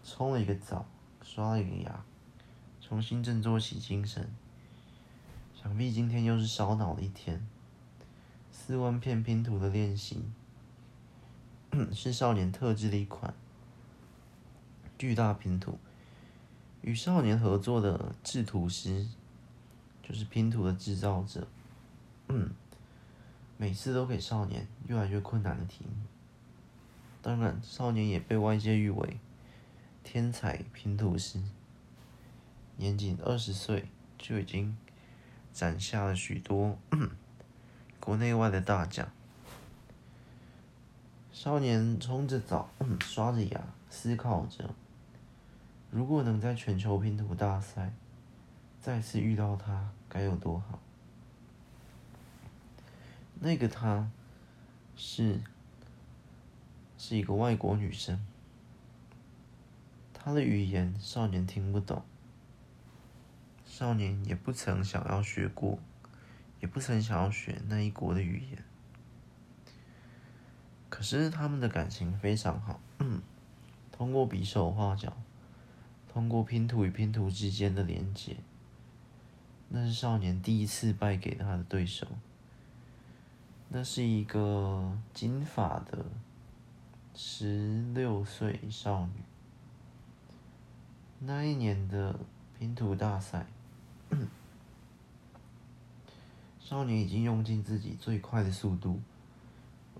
[0.04, 0.86] 冲了一个澡，
[1.20, 2.04] 刷了一个牙，
[2.80, 4.30] 重新振作起精神。
[5.52, 7.44] 想必今天又是烧脑的一天。
[8.52, 10.22] 四万片拼图的练习，
[11.92, 13.34] 是少年特制的一款
[14.96, 15.76] 巨大拼图。
[16.82, 19.08] 与少年合作的制图师，
[20.04, 21.48] 就是拼图的制造者。
[22.28, 22.50] 嗯。
[23.58, 25.92] 每次都给少年越来越困难的题目，
[27.22, 29.18] 当然，少年也被外界誉为
[30.04, 31.42] 天才拼图师。
[32.76, 33.88] 年仅二十岁
[34.18, 34.76] 就已经
[35.52, 36.76] 攒下了许多
[37.98, 39.10] 国内外的大奖。
[41.32, 42.68] 少年冲着澡，
[43.00, 44.74] 刷着牙，思考着：
[45.90, 47.94] 如果能在全球拼图大赛
[48.80, 50.78] 再次遇到他，该有多好。
[53.40, 54.10] 那个她
[54.96, 55.40] 是
[56.96, 58.18] 是一个外国女生，
[60.12, 62.02] 她的语言少年听不懂，
[63.64, 65.78] 少年也不曾想要学过，
[66.60, 68.64] 也不曾想要学那一国的语言。
[70.88, 72.80] 可是他们的感情非常好，
[73.92, 75.14] 通过比手画脚，
[76.10, 78.38] 通过拼图与拼图之间的连接，
[79.68, 82.06] 那是少年第一次败给他的对手。
[83.68, 86.06] 那是一个金发的
[87.14, 89.22] 十六岁少女。
[91.18, 92.18] 那一年的
[92.58, 93.46] 拼图大赛，
[96.60, 99.00] 少女已经用尽自己最快的速度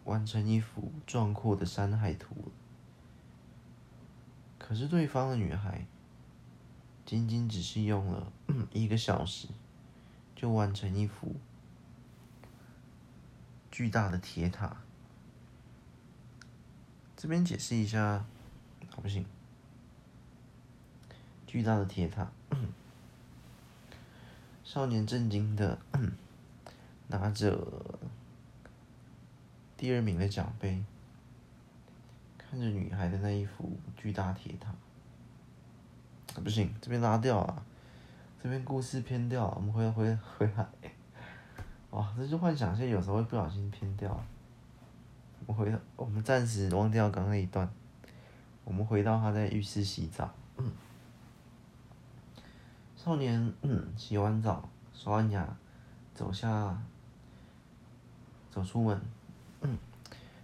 [0.05, 2.53] 完成一幅壮阔的山海图。
[4.59, 5.87] 可是对方的女孩
[7.05, 8.33] 仅仅只是用了
[8.73, 9.49] 一个小时
[10.35, 11.37] 就完成一幅
[13.77, 14.75] 巨大的铁塔。
[17.15, 18.25] 这边解释一下，
[18.89, 19.27] 好不行。
[21.47, 22.27] 巨大的铁塔，
[24.65, 25.79] 少年震惊的
[27.09, 27.99] 拿着
[29.77, 30.83] 第二名的奖杯，
[32.39, 34.75] 看着女孩的那一幅巨大铁塔。
[36.41, 37.63] 不行，这边拉掉了，
[38.43, 40.67] 这边故事偏掉，我们回回回来。
[41.97, 44.23] 哇，这就幻想线有时候会不小心偏掉。
[45.47, 47.67] 我们回到，我们暂时忘掉刚刚那一段，
[48.65, 50.31] 我们回到他在浴室洗澡。
[52.95, 55.57] 少年嗯洗完澡，刷完牙，
[56.15, 56.83] 走下，
[58.51, 59.01] 走出门，
[59.63, 59.79] 嗯，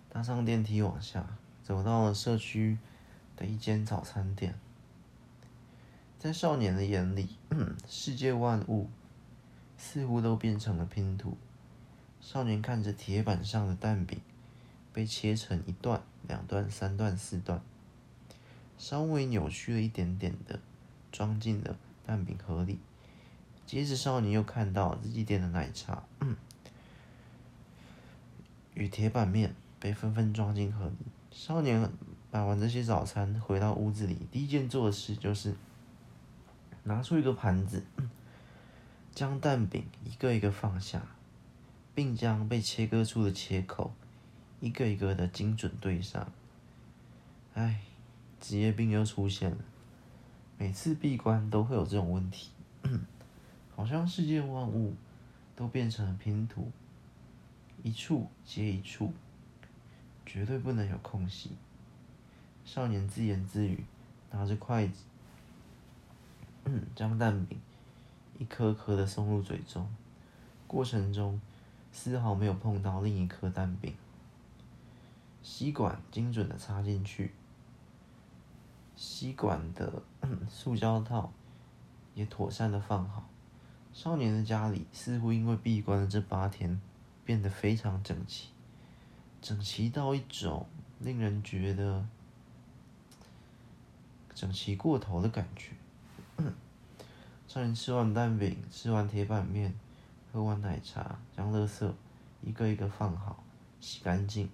[0.08, 1.26] 搭上电梯往下，
[1.62, 2.78] 走到了社区
[3.36, 4.58] 的一间早餐店。
[6.18, 8.88] 在少年的眼里，嗯，世界万物
[9.84, 11.36] 似乎都变成了拼图。
[12.20, 14.20] 少年看着铁板上的蛋饼
[14.92, 17.60] 被切成一段、两段、三段、四段，
[18.78, 20.60] 稍微扭曲了一点点的
[21.10, 22.78] 装进了蛋饼盒里。
[23.66, 26.36] 接着，少年又看到自己点的奶茶，嗯，
[28.74, 30.94] 与铁板面被纷纷装进盒里。
[31.32, 31.90] 少年
[32.30, 35.56] 买完这些早餐，回到屋子里，第一件做的事就是。
[36.84, 37.80] 拿出一个盘子，
[39.14, 41.02] 将蛋饼一个一个放下，
[41.94, 43.92] 并将被切割出的切口
[44.60, 46.32] 一个一个的精准对上。
[47.54, 47.82] 唉，
[48.40, 49.58] 职业病又出现了，
[50.56, 52.50] 每次闭关都会有这种问题，
[53.76, 54.94] 好像世界万物
[55.54, 56.70] 都变成了拼图，
[57.82, 59.12] 一处接一处，
[60.24, 61.50] 绝对不能有空隙。
[62.64, 63.84] 少年自言自语，
[64.30, 65.04] 拿着筷子。
[66.94, 67.60] 将蛋饼
[68.42, 69.88] 一颗颗的送入嘴中，
[70.66, 71.40] 过程中
[71.92, 73.94] 丝毫没有碰到另一颗蛋饼。
[75.44, 77.32] 吸管精准的插进去，
[78.96, 80.02] 吸管的
[80.50, 81.32] 塑胶套
[82.16, 83.28] 也妥善的放好。
[83.92, 86.80] 少年的家里似乎因为闭关的这八天
[87.24, 88.48] 变得非常整齐，
[89.40, 90.66] 整齐到一种
[90.98, 92.04] 令人觉得
[94.34, 95.70] 整齐过头的感觉。
[97.52, 99.74] 少年吃完蛋饼，吃完铁板面，
[100.32, 101.92] 喝完奶茶，将垃圾
[102.40, 103.44] 一个一个放好，
[103.78, 104.48] 洗干净，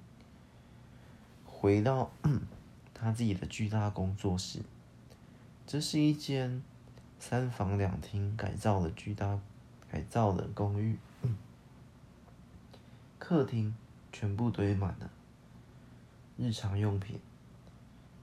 [1.47, 2.11] 回到
[2.93, 4.63] 他自己的巨大工作室。
[5.65, 6.61] 这是一间
[7.21, 9.39] 三房两厅改造的巨大
[9.89, 10.99] 改造的公寓，
[13.21, 13.77] 客厅
[14.13, 15.09] 全部堆满了
[16.37, 17.21] 日常用品，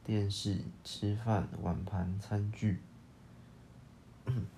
[0.03, 2.81] 电视、吃饭、碗盘、餐具。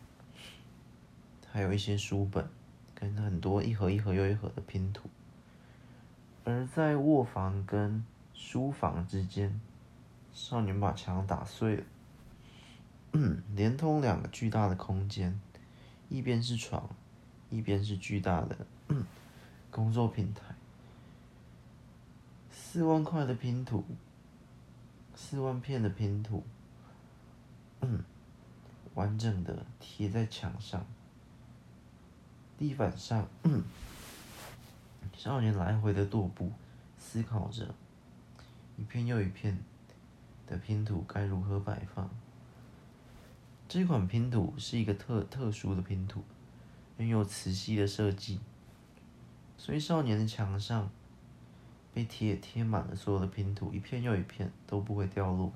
[1.58, 2.48] 还有一些书本，
[2.94, 5.10] 跟很多一盒一盒又一盒的拼图。
[6.46, 9.60] 而在卧房跟书房之间，
[10.32, 11.84] 少年把墙打碎了，
[13.56, 15.42] 连通两个巨大的空间，
[16.10, 16.88] 一边是床，
[17.50, 18.56] 一边是巨大的
[19.72, 20.44] 工作平台。
[22.52, 23.84] 四万块的拼图，
[25.16, 26.44] 四万片的拼图，
[28.94, 30.86] 完整的贴在墙上。
[32.58, 33.28] 地板上，
[35.16, 36.52] 少年来回的踱步，
[36.98, 37.76] 思考着
[38.78, 39.58] 一片又一片
[40.48, 42.10] 的拼图该如何摆放。
[43.70, 46.24] 这款拼图是一个特特殊的拼图，
[46.98, 48.40] 拥有磁吸的设计，
[49.56, 50.90] 所以少年的墙上
[51.94, 55.52] 被贴贴满了所有的拼图，一片又一片都不会掉落。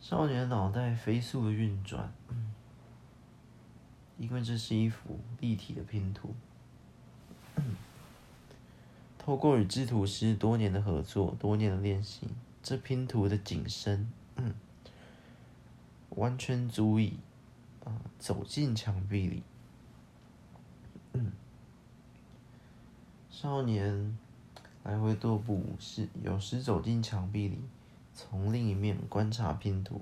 [0.00, 2.12] 少年的脑袋飞速的运转。
[4.18, 6.34] 因为这是一幅立体的拼图，
[9.18, 12.28] 透过与制图师多年的合作、多年的练习，
[12.62, 14.54] 这拼图的景深，嗯，
[16.10, 17.18] 完全足以
[17.84, 19.42] 啊走进墙壁里。
[23.30, 24.16] 少年
[24.82, 27.58] 来回踱步，是有时走进墙壁里，
[28.14, 30.00] 从另一面观察拼图，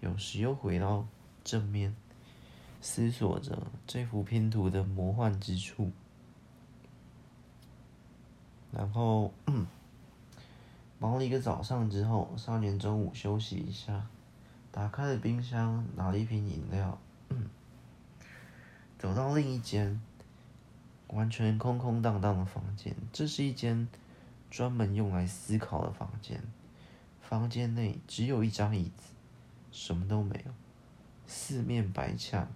[0.00, 1.04] 有时又回到
[1.42, 1.96] 正面。
[2.80, 5.90] 思索着这幅拼图的魔幻之处，
[8.70, 9.32] 然后
[10.98, 14.06] 忙了一个早上之后，少年中午休息一下，
[14.70, 16.98] 打开了冰箱，拿了一瓶饮料，
[18.98, 20.00] 走到另一间
[21.08, 22.94] 完全空空荡荡的房间。
[23.12, 23.88] 这是一间
[24.50, 26.42] 专门用来思考的房间，
[27.20, 29.12] 房间内只有一张椅子，
[29.70, 30.52] 什么都没有。
[31.26, 32.48] 四面白墙，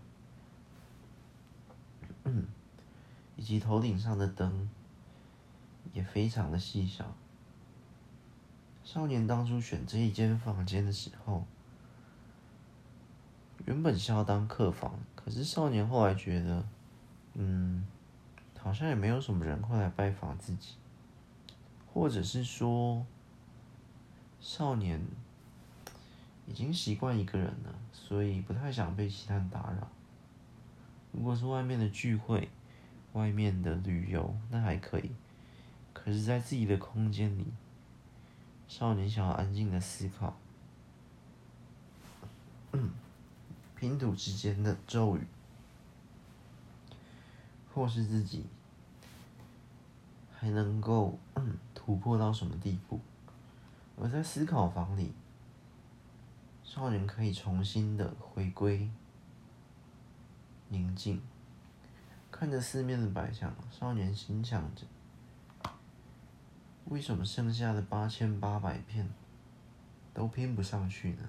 [2.24, 2.46] 嗯，
[3.36, 4.68] 以及头顶上的灯
[5.92, 7.14] 也非常的细小。
[8.84, 11.44] 少年当初选这一间房间的时候，
[13.64, 16.64] 原本是要当客房，可是少年后来觉得，
[17.34, 17.86] 嗯，
[18.58, 20.74] 好像也没有什么人会来拜访自己，
[21.92, 23.06] 或者是说，
[24.40, 25.00] 少年
[26.46, 29.88] 已经习惯一个人了，所以不太想被其他人打扰。
[31.12, 32.48] 如果是外面的聚会、
[33.12, 35.10] 外面的旅游，那还可以，
[35.92, 37.46] 可是在自己的空间里。
[38.66, 40.34] 少年想要安静的思考，
[43.76, 45.26] 拼图之间的咒语，
[47.74, 48.46] 或是自己
[50.34, 51.18] 还能够
[51.74, 52.98] 突破到什么地步？
[54.00, 55.12] 而在思考房里，
[56.64, 58.88] 少年可以重新的回归
[60.72, 61.20] 宁静，
[62.30, 64.86] 看着四面的白墙，少年心想着。
[66.86, 69.10] 为什么剩下的八千八百片
[70.14, 71.28] 都拼不上去呢？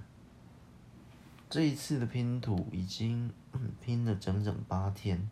[1.50, 3.34] 这一次的拼图已经
[3.82, 5.30] 拼了整整八天。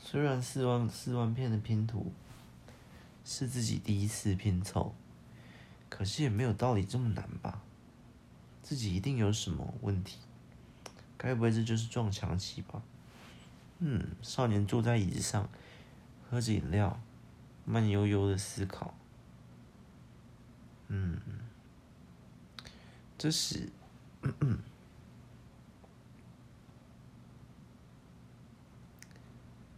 [0.00, 2.12] 虽然四万四万片的拼图
[3.24, 4.94] 是自己第一次拼凑，
[5.88, 7.60] 可是也没有道理这么难吧？
[8.62, 10.18] 自己一定有什么问题，
[11.18, 12.80] 该不会这就是撞墙期吧？
[13.80, 15.46] 嗯，少年坐在椅子上，
[16.30, 16.98] 喝着饮料。
[17.70, 18.94] 慢悠悠的思考，
[20.86, 21.20] 嗯，
[23.18, 23.68] 这时，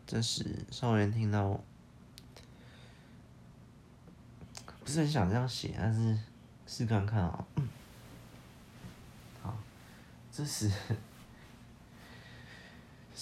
[0.06, 1.60] 这时少年听到，
[4.84, 6.16] 不是很想这样写，但是
[6.68, 7.44] 试看看啊。
[9.42, 9.58] 好，
[10.30, 10.70] 这时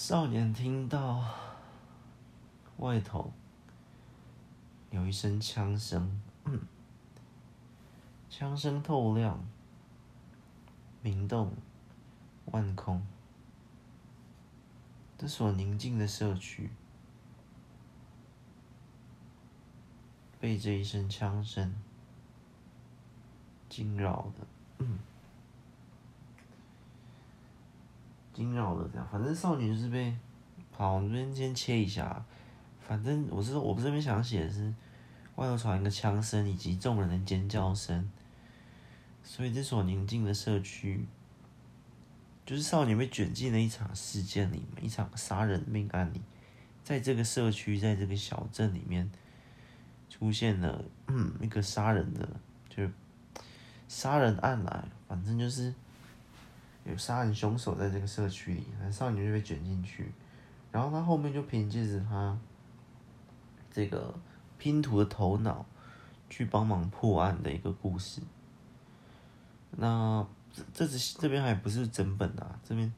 [0.01, 1.25] 少年听到
[2.77, 3.33] 外头。
[4.91, 6.21] 有一声枪声，
[8.29, 9.45] 枪声透亮，
[11.01, 11.51] 明动
[12.45, 13.05] 万空。
[15.17, 16.69] 这所宁静的社区
[20.39, 21.75] 被这一声枪声
[23.67, 24.85] 惊扰的，
[28.39, 29.05] 惊扰的这样。
[29.11, 30.15] 反正少女是被，
[30.71, 32.23] 好，我们这边先切一下。
[32.79, 34.73] 反正我是说，我这边想写的是，
[35.35, 38.09] 外头传一个枪声以及众人的尖叫声，
[39.21, 41.05] 所以这所宁静的社区，
[42.45, 46.21] 就是少年被卷进了一场事件里面，一场杀人命案里，
[46.81, 49.11] 在这个社区，在这个小镇里面，
[50.09, 52.27] 出现了嗯一个杀人的，
[52.69, 52.91] 就是
[53.89, 55.73] 杀人案来，反正就是
[56.89, 60.11] 有杀人凶手在这个社区里，那少女就被卷进去，
[60.71, 62.37] 然后他后面就凭借着他。
[63.71, 64.11] 这个
[64.57, 65.63] 拼图的头脑
[66.27, 68.19] 去帮忙破案的一个故事。
[69.77, 70.25] 那
[70.73, 72.91] 这这这边还不是整本啊，这边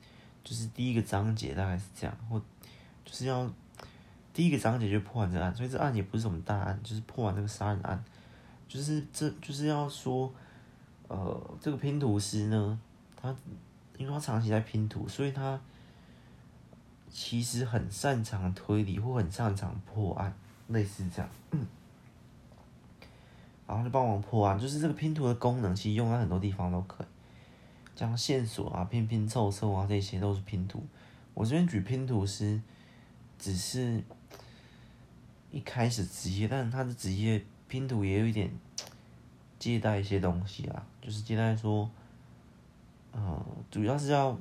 [0.46, 2.40] 就是第一个章节大概是这样，或
[3.04, 3.52] 就是要
[4.34, 8.02] 第一个章节就破完这案，所以这案也不是什么大案，就是破完这个杀人案，
[8.70, 10.34] 就是这就是要说，
[11.10, 12.80] 呃，这个拼图师呢，
[13.18, 13.36] 他
[14.02, 15.60] 因为他长期在拼图，所以他
[17.10, 20.34] 其实很擅长推理或很擅长破案。
[20.68, 21.30] 类似这样，
[23.68, 27.08] 然后就帮忙破案，就是这个拼图的功能，其实用在很多地方都可以，
[27.94, 30.82] 像线索啊、拼拼凑凑啊，这些都是拼图。
[31.34, 32.62] 我这边举拼图师，
[33.38, 34.02] 只是
[35.52, 38.50] 一开始职业，但是他的职业拼图也有一点
[39.60, 41.92] 借贷一些东西啊，就是借贷说，
[43.12, 44.38] 呃，主要是要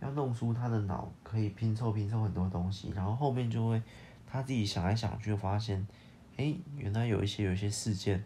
[0.00, 3.82] 要弄出他的脑可以拼凑拼凑很多东西，然后后面就会。
[4.26, 5.86] 他自己想来想去，发现，
[6.36, 8.20] 哎、原来有一些有一些事件，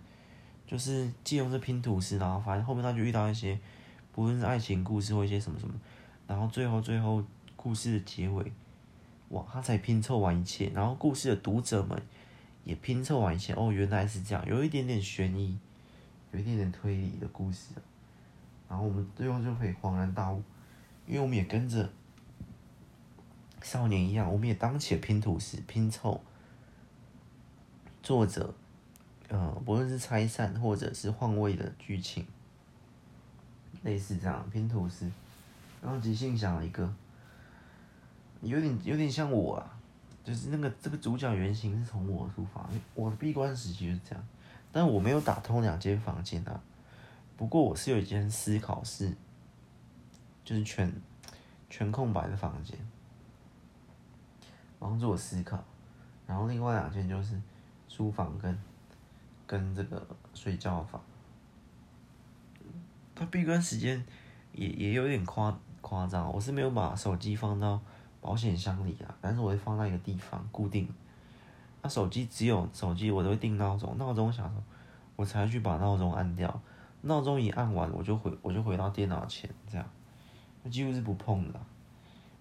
[0.67, 3.61] 就是借用这拼图师，然后发现后面他就遇到一些，
[4.11, 5.75] 不论是爱情故事或一些什么什么，
[6.27, 7.23] 然后最后最后
[7.57, 8.51] 故事的结尾，
[9.29, 12.01] 哇，他才拼凑完一切，然后故事的读者们
[12.65, 15.59] 也拼凑完一切，哦，原来是这样，有一点点悬疑，
[16.33, 17.75] 有一点点推理的故事，
[18.69, 20.43] 然后我们最后就可以恍然大悟，
[21.07, 21.89] 因为我们也跟着。
[23.61, 26.19] 少年一样，我们也当起了拼图师，拼凑
[28.05, 28.55] 作者，
[29.29, 32.25] 呃，不论是拆散或者是换位的剧情，
[33.83, 35.11] 类似这样拼图师。
[35.83, 36.89] 然后即兴想了一个，
[38.43, 39.77] 有点有点像我啊，
[40.23, 42.65] 就是那个这个主角原型是从我出发，
[42.95, 44.25] 我的闭关时期就是这样，
[44.71, 46.63] 但我没有打通两间房间啊。
[47.39, 49.15] 不过我是有一间思考室，
[50.45, 50.93] 就是全
[51.71, 52.77] 全空白的房间，
[54.81, 55.63] 帮助我思考。
[56.27, 57.41] 然后另外两间就是
[57.89, 58.59] 书房跟
[59.47, 61.01] 跟这个睡觉房。
[63.15, 64.05] 它闭关时间
[64.53, 67.81] 也也有点夸夸张，我是没有把手机放到
[68.21, 70.93] 保险箱里啊，但是我会放在一个地方固定。
[71.83, 74.65] 那手机只有手机我都会定闹钟，闹钟响了
[75.15, 76.61] 我才去把闹钟按掉。
[77.03, 79.91] 闹钟一按完我就回我就回到电脑前，这样，
[80.63, 81.61] 我几乎是不碰的，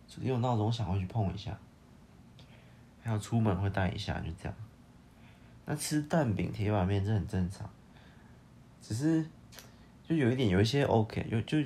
[0.07, 1.57] 只有闹钟想会去碰一下，
[3.01, 4.53] 还有出门会带一下，就这样。
[5.65, 7.69] 那吃蛋饼、铁板面这很正常，
[8.81, 9.25] 只是。
[10.09, 11.57] 就有一点，有一些 OK，就就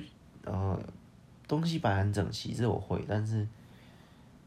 [0.42, 0.76] 呃，
[1.46, 3.46] 东西摆很整齐，这我会，但是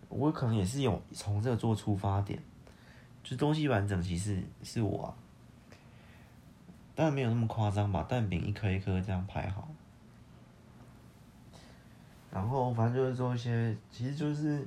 [0.10, 2.38] 我可能也是有从这个做出发点，
[3.24, 5.16] 就东西摆整齐是是我，
[6.96, 9.68] 当然没有那么夸张，吧蛋饼一颗一颗这样排好，
[12.32, 14.66] 然后反正就是做一些，其实就是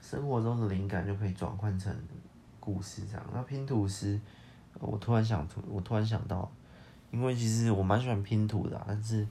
[0.00, 1.94] 生活中的灵感就可以转换成
[2.60, 3.26] 故事这样。
[3.34, 4.20] 那拼图师，
[4.78, 6.48] 我突然想图，我突然想到。
[7.10, 9.26] 因为其实我蛮喜欢拼图的，但是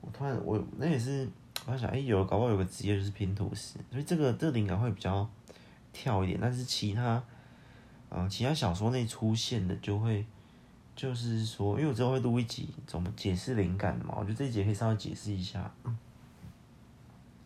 [0.00, 1.30] 我突然我那也是
[1.64, 5.24] 我在想，哎，有搞不好有个职业就是拼图师，所以这个这个灵感会比较
[5.92, 6.36] 跳一点。
[6.42, 7.22] 但是其他，
[8.08, 10.26] 嗯、呃，其他小说内出现的就会，
[10.96, 15.70] 就是说，因为我之后会录一集怎么解释灵感嘛，我觉得这一集可以稍微解释一下，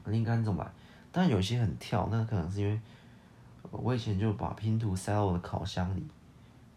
[0.05, 0.71] 灵感怎么来。
[1.11, 2.81] 但有些很跳，那可能是因为
[3.71, 6.07] 我以前就把拼图塞到我的烤箱里。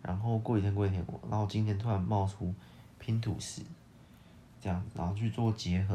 [0.01, 2.51] 然后过几天过几天，然后今天突然冒出
[2.97, 3.61] 拼图师，
[4.59, 5.93] 这样，然后去做结合，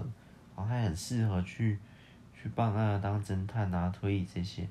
[0.55, 1.77] 然后他很适合去
[2.41, 4.69] 去办案啊，当侦探啊，推理这些。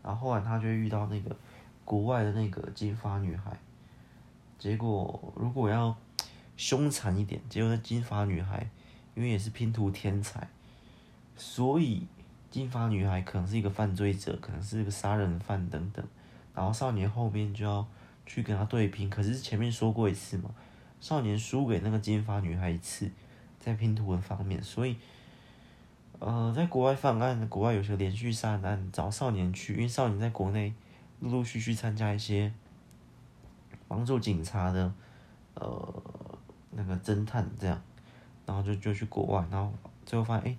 [0.00, 1.34] 然后后来他就遇到那个
[1.84, 3.58] 国外的那个金发女孩，
[4.58, 5.96] 结果如果要
[6.56, 8.68] 凶残一点，结果那金发女孩
[9.14, 10.48] 因为也是拼图天才，
[11.36, 12.06] 所以
[12.50, 16.04] 金发女孩可能是一个犯罪者，可能是一个杀人犯等等。
[16.54, 17.86] 然后少年后面就要。
[18.30, 20.50] 去跟他对拼，可是前面说过一次嘛，
[21.00, 23.10] 少年输给那个金发女孩一次，
[23.58, 24.98] 在拼图的方面，所以，
[26.18, 30.74] 呃，在国外犯案，国外有些连续杀人案找少年去，因为少年在国内
[31.20, 32.52] 陆陆续续参加一些
[33.88, 34.92] 帮助警察的，
[35.54, 36.02] 呃，
[36.70, 37.82] 那个侦探这样，
[38.46, 39.72] 然后就就去国外，然后
[40.04, 40.56] 最后发现，哎，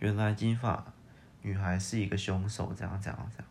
[0.00, 0.84] 原来金发
[1.40, 3.48] 女孩是一个凶手，这样这样这样，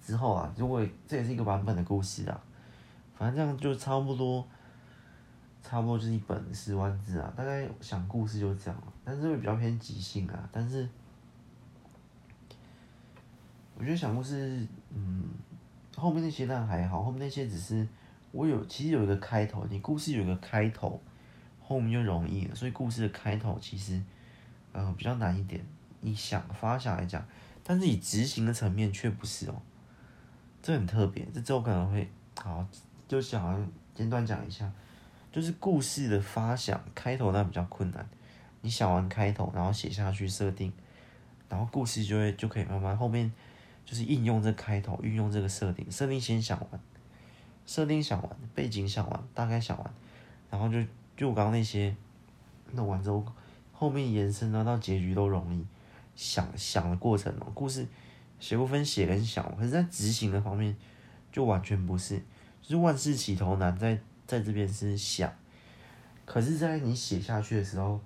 [0.00, 2.40] 之后啊，就会这也是一个版本的故事啊。
[3.16, 4.46] 反正这样就差不多，
[5.62, 10.48] 差不多就是一本十万字啊，大概想故事就这样，但是会比较偏即兴啊。
[10.50, 10.88] 但是
[13.76, 15.28] 我觉得想故事，嗯，
[15.96, 17.86] 后面那些当然还好，后面那些只是
[18.32, 21.00] 我有其实有一个开头，你故事有一个开头，
[21.60, 22.54] 后面就容易了。
[22.54, 24.02] 所以故事的开头其实
[24.72, 25.64] 呃比较难一点，
[26.00, 27.24] 你想发想来讲，
[27.62, 29.62] 但是以执行的层面却不是哦，
[30.62, 32.66] 这很特别，这之后可能会好。
[33.08, 34.70] 就想简短讲一下，
[35.32, 38.08] 就是故事的发想开头那比较困难，
[38.60, 40.72] 你想完开头，然后写下去设定，
[41.48, 43.32] 然后故事就会就可以慢慢后面
[43.84, 46.80] 就是应用这开头，运用这个设定，设定先想完，
[47.70, 49.94] 设定想完，背景想完，大概想完，
[50.50, 50.82] 然后就
[51.16, 51.94] 就我刚刚那些
[52.72, 53.24] 弄完之后，
[53.72, 55.64] 后面延伸到到结局都容易
[56.16, 57.86] 想想的过程哦，故事
[58.40, 60.74] 写不分写跟想，可是在执行的方面
[61.30, 62.20] 就完全不是。
[62.60, 63.96] 就是万事起头难，在
[64.26, 65.32] 在这边是想，
[66.24, 68.00] 可是，在你写下去的时候，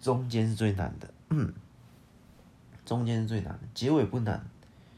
[0.00, 1.54] 中间是最难的，嗯，
[2.84, 4.44] 中间是最难的，结尾不难，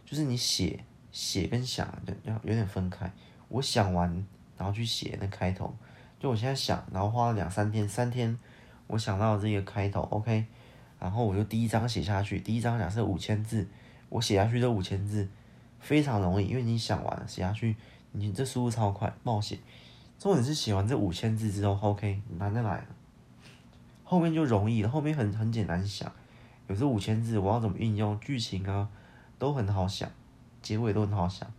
[0.06, 0.82] 就是你写
[1.12, 1.86] 写跟想
[2.22, 3.12] 要有点分开。
[3.48, 4.10] 我想完，
[4.56, 5.74] 然后去写那开头，
[6.18, 8.38] 就我现在想，然后花了两三天，三天
[8.86, 10.44] 我想到这个开头，OK，
[10.98, 13.68] 然后我就第一章写下去，第一章假设五千字，
[14.08, 15.28] 我写下去这五千字
[15.78, 17.76] 非常容易，因为你想完了写下去。
[18.16, 19.58] 你这速度超快，冒险。
[20.20, 22.86] 重点是写完这五千字之后，OK，难的来了，
[24.04, 24.88] 后面就容易了。
[24.88, 26.12] 后面很很简单想，
[26.68, 28.88] 有这五千字，我要怎么运用剧情啊，
[29.36, 30.08] 都很好想，
[30.62, 31.52] 结尾都很好想。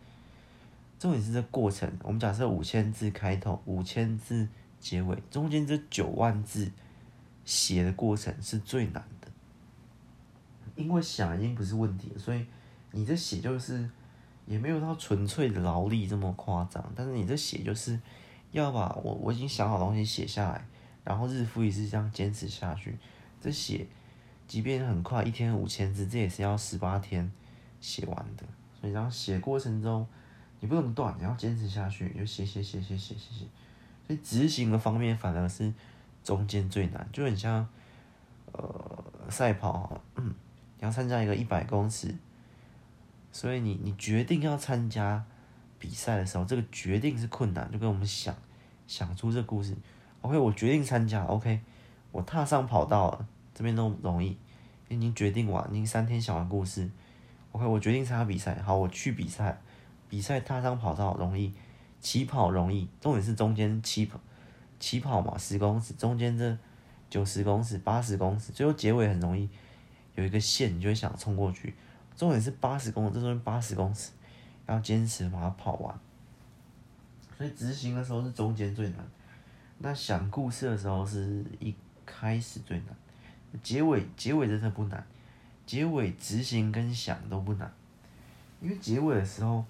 [1.06, 4.47] 重点是这过程，我们假设五千字开头，五千字
[4.80, 6.72] 结尾，中间这九万字
[7.45, 9.28] 写的过程是最难的，
[10.76, 12.43] 因为想已经不是问题了，所以
[12.91, 13.88] 你这写就是。
[14.47, 17.99] 也没有到纯粹的劳力这么夸张，但是你这写就是
[18.51, 20.64] 要把我我已经想好东西写下来，
[21.03, 22.95] 然后日复一日这样坚持下去。
[23.41, 23.88] 这写
[24.47, 27.32] 即便很快，一天五千字，这也是要十八天
[27.82, 28.43] 写完的。
[28.80, 30.06] 所以这样写过程中
[30.66, 33.45] 你不能断，你要坚持下去，就写写写写写写写。
[34.07, 35.72] 所以执行的方面反而是
[36.24, 37.68] 中间最难，就很像
[38.51, 40.26] 呃赛跑，嗯，
[40.80, 42.16] 你要参加一个一百公尺，
[43.32, 45.24] 所以你你决定要参加
[45.78, 48.36] 比赛的时候，这个决定是困难，就跟我们想
[48.88, 49.76] 想出这故事。
[50.22, 51.24] OK，我决定参加。
[51.26, 51.61] OK，
[52.11, 54.36] 我踏上跑道了，这边都容易，
[54.89, 56.89] 已经决定完，已经三天想完故事。
[57.51, 59.61] OK，我决定参加比赛，好，我去比赛。
[60.16, 61.51] 比赛踏上跑道容易，
[61.99, 64.18] 起跑容易，重点是中间起跑，
[64.80, 66.57] 起跑嘛，十公尺，中间这
[67.09, 69.49] 九十公尺、八十公尺，最后结尾很容易
[70.16, 71.76] 有一个线，你就会想冲过去。
[72.16, 74.11] 重点是八十公尺，这中间八十公尺
[74.68, 75.99] 要坚持把它跑完。
[77.38, 79.05] 所以执行的时候是中间最难，
[79.80, 82.95] 那想故事的时候是一开始最难，
[83.61, 85.05] 结尾结尾真的不难，
[85.66, 87.70] 结尾执行跟想都不难，
[88.61, 89.66] 因为结尾的时候。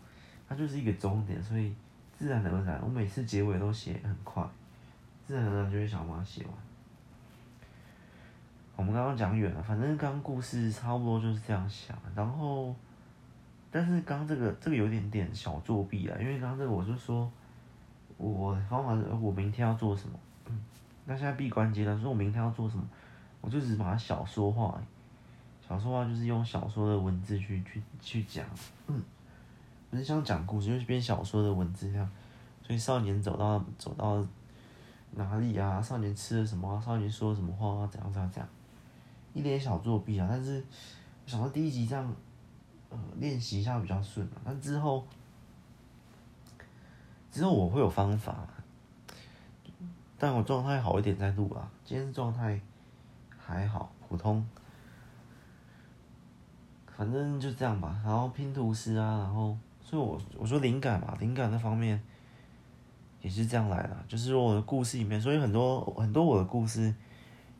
[0.48, 1.74] 它就是一个终点，所以
[2.18, 4.44] 自然而然，我每次结尾都写很快，
[5.26, 6.54] 自然而然就会想把它写完。
[8.76, 11.98] 我们刚刚讲远了，反正刚刚故事差不多就是这样想。
[12.14, 12.76] 然后，
[13.72, 17.32] 但是刚刚这个这个有点点小作弊啊，因为刚刚这个我就说，
[18.18, 20.20] 我方法是我明天要做什么。
[20.48, 20.62] 嗯，
[21.06, 22.84] 那现在闭关阶段，说我明天要做什么，
[23.40, 24.78] 我就只把它小说化。
[25.66, 28.46] 小说化就是用小说的文字去去去讲。
[28.88, 29.02] 嗯。
[29.96, 32.10] 不是像讲故事，就是编小说的文字这样。
[32.62, 34.22] 所以少年走到走到
[35.12, 35.82] 哪里啊？
[35.82, 36.82] 少年吃了什么？
[36.86, 37.88] 少年说了什么话？
[37.88, 38.50] 怎样怎样怎样？
[39.34, 40.28] 一点小作弊啊！
[40.30, 40.62] 但是
[41.26, 42.14] 想到第一集这样，
[42.90, 44.42] 呃，练习一下比较顺啊。
[44.44, 45.08] 但之后
[47.32, 48.46] 之后我会有方法，
[50.20, 51.72] 但我状态好一点再录啊。
[51.86, 52.60] 今天状态
[53.38, 54.46] 还好，普通。
[56.88, 57.98] 反正就这样吧。
[58.04, 59.58] 然后拼图师啊，然后。
[59.88, 62.02] 所以我我说灵感嘛，灵感那方面
[63.22, 66.94] 也是这样来的，就是说我的故事里面，所以很多很多我的故事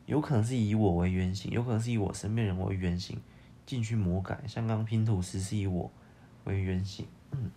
[0.06, 3.16] 有可能是以我为原型，有可能是以我身边人为原型
[3.64, 5.88] 进去魔改，像刚刚拼图师是以我
[6.44, 7.48] 为原型，嗯，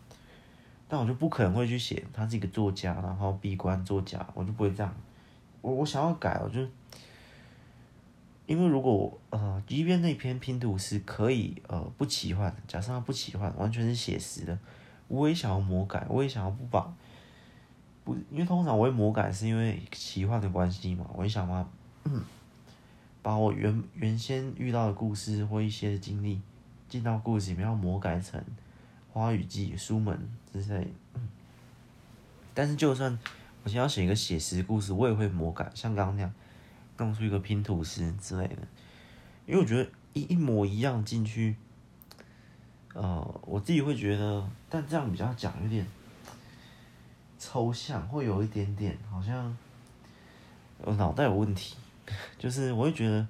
[0.88, 4.96] 但我就不可能会去写他是一个作家，然后闭关作家，我就不会这样，
[5.62, 6.66] 我我想要改，我就。
[8.50, 14.58] 因为如果呃，即便那篇拼图是可以呃不奇幻，假设它不奇幻，完全是写实的，
[15.08, 16.92] 我也想要魔改，我也想要不把
[18.04, 21.70] 不，因为通常我会魔改是因为奇幻的关系嘛，我也想把，
[23.22, 26.42] 把我原原先遇到的故事或一些经历
[26.88, 28.44] 进到故事里面，要魔改成
[29.14, 30.92] 花语记、书门之类。
[31.14, 31.30] 嗯，
[32.56, 33.20] 但是就算
[33.64, 36.34] 我想要写一个写实故事，我也会魔改，像刚刚那样。
[37.00, 38.68] 弄出一个拼图师之类的，
[39.48, 41.56] 因为我觉得一一模一样进去，
[42.94, 45.88] 呃，我自己会觉得，但这样比较讲有点
[47.40, 49.58] 抽象，会有一点点好像
[50.80, 51.78] 我脑袋有问题，
[52.38, 53.28] 就是我会觉得，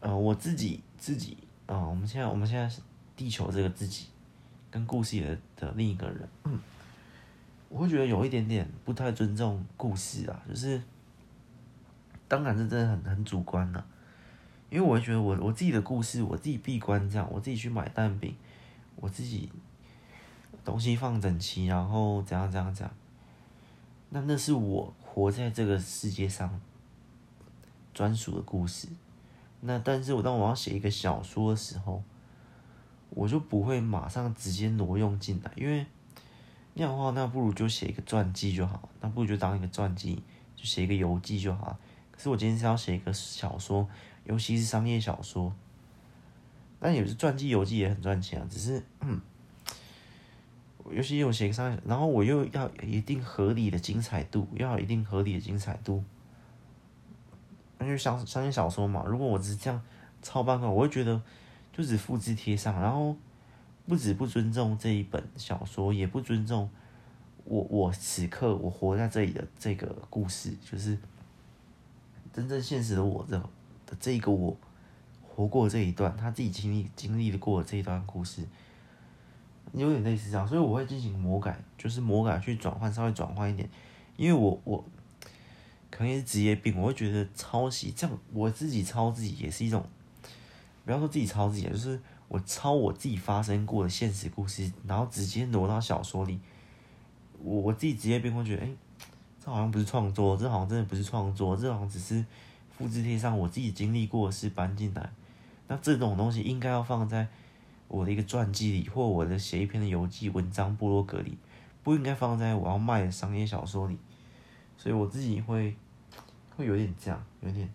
[0.00, 2.68] 呃，我自己自己啊、我们现在我们现在
[3.16, 4.08] 地球这个自己，
[4.70, 6.58] 跟故事里的的另一个人，嗯，
[7.68, 10.82] 我会觉得有一点点不太尊重故事啊，就是。
[12.34, 13.86] 当然是真的很很主观了，
[14.68, 18.34] 因为我觉得我我自己的故事，我自己闭关这样，我自己去买蛋饼，
[18.96, 19.48] 我自己
[20.64, 22.92] 东西放整齐，然后怎样怎样怎样，
[24.10, 26.60] 那那是我活在这个世界上
[27.92, 28.88] 专属的故事。
[29.60, 32.02] 那但是我当我要写一个小说的时候，
[33.10, 35.86] 我就不会马上直接挪用进来，因为
[36.74, 40.20] 那样的话，那不如就写一个传记就好，那不如就当一个传记，
[40.56, 41.78] 就写一个游记就好。
[42.24, 43.86] 是我今天是要写一个小说，
[44.24, 45.54] 尤其是商业小说，
[46.80, 48.46] 但也是传记、游记也很赚钱啊。
[48.50, 49.20] 只是，嗯，
[50.90, 56.02] 尤其我写个商业，然后我又要一定合理的精彩度，要有一定合理的精彩度。
[57.78, 59.78] 因为商商业小说嘛，如果我只是这样
[60.22, 61.20] 抄半个，我会觉得
[61.74, 63.14] 就只复制贴上，然后
[63.86, 66.70] 不止不尊重这一本小说，也不尊重
[67.44, 70.96] 我我此刻我活在这里的这个故事，就是。
[72.34, 74.56] 真正现实的我这的这个我
[75.22, 78.42] 活过这一段，他自己经历经历的过的这一段故事，
[79.72, 83.68] 有点类似这样，所以我会进行魔改，就是魔改去转换，稍微转换一点，
[84.16, 84.84] 因为我我
[85.90, 89.86] 可能也是职业病，我会觉得抄袭这样，我自己抄自己也是一种，
[90.84, 96.40] 不要说自己抄自己，就是我抄我自己发生过的现实故事，然后直接挪到小说里，
[97.40, 98.68] 我我自己职业病会觉得，哎、
[99.44, 102.24] 这好像不是创作，这好像真的不是创作，这好像只是
[102.70, 105.10] 复制贴上我自己经历过的事搬进来。
[105.68, 107.28] 那这种东西应该要放在
[107.88, 111.36] 我的一个传记里，或我的写一篇的游记文章、部落格里，
[111.82, 113.98] 不应该放在我要卖的商业小说里。
[114.78, 115.76] 所以我自己会
[116.56, 117.68] 会有点这样，有点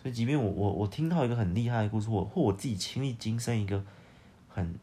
[0.00, 3.84] 所以即便我我我听到一个很厉害的故事，或或我自己亲历经历一个
[4.48, 4.74] 很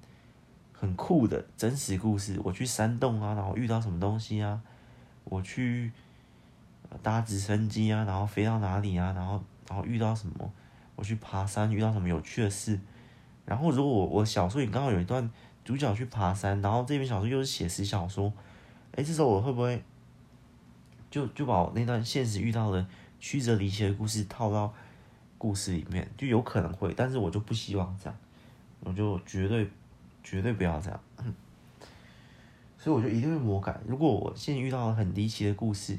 [0.74, 4.62] 很酷的真实故事，我去山洞啊，然后遇到什么东西啊，
[5.24, 5.92] 我去
[7.02, 10.52] 搭直升机啊，然后飞到哪里啊，然后然后遇到什么，
[10.96, 12.80] 我去爬山遇到什么有趣的事，
[13.46, 15.30] 然后如果我我小说里刚好有一段
[15.64, 18.32] 主角去爬山，然后这篇小说又是写实小说，
[18.96, 19.84] 哎，这时候我会不会
[21.10, 22.86] 就就把我那段现实遇到的
[23.20, 24.74] 曲折离奇的故事套到
[25.38, 28.18] 故事里面，就有可能会，但是我就不希望这样，
[28.82, 29.70] 我就绝对
[30.24, 31.00] 绝对不要这样，
[32.78, 33.78] 所以我就一定会魔改。
[33.86, 35.98] 如果我现在遇到了很离奇的故事，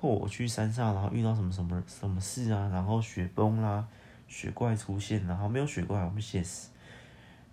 [0.00, 3.86] 或我去山上，然后遇到什么什么什么事啊，然后雪崩啦，
[4.26, 6.68] 雪怪出现，然后没有雪怪，我们写实，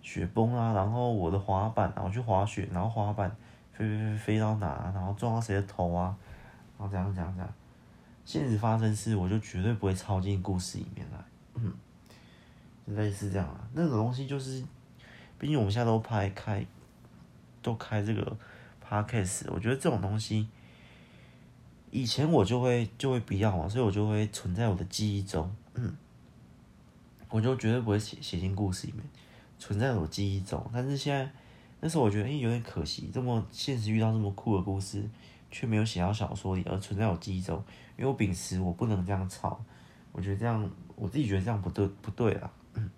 [0.00, 3.30] 雪崩啊，然后我的滑板，然后去滑雪，然后滑板
[3.72, 6.16] 飞飞飞飞到哪，然后撞到谁的头啊，
[6.78, 7.52] 然后这样这样这样。
[8.24, 11.18] 现实发生事，我就绝对不会抄进故事里面来，
[11.54, 11.72] 嗯，
[12.86, 13.60] 就类似这样啊。
[13.74, 14.64] 那种东西就是，
[15.38, 16.64] 毕竟我们现在都拍开，
[17.60, 18.36] 都开这个
[18.86, 20.48] podcast，我觉得这种东西，
[21.90, 25.96] 以前我就会就会不要嘛，所以我就会存在我的记忆中，嗯，
[27.30, 29.02] 我就绝对不会写写进故事里面，
[29.58, 30.64] 存在我记忆中。
[30.72, 31.30] 但是现在，
[31.80, 35.08] 那时候我觉得，哎，有点可惜，这么现实遇到这么酷的故事。
[35.50, 37.56] 却没有写到小说里，而存在我记忆中。
[37.96, 39.58] 因为我秉持我不能这样抄，
[40.12, 42.50] 我觉得这样我自己觉得这样不对不对啦。
[42.74, 42.90] 嗯。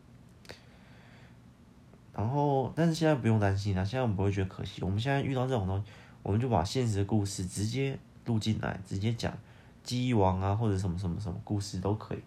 [2.13, 4.83] 然后，但是现在不用担心了，现在我们不会觉得可惜。
[4.83, 5.85] 我们现在遇到这种东西，
[6.25, 7.97] 我们就把现实的故事直接
[8.27, 9.33] 录进来，直接讲
[9.83, 12.21] 记忆王啊，或者什么什么什么故事都可以。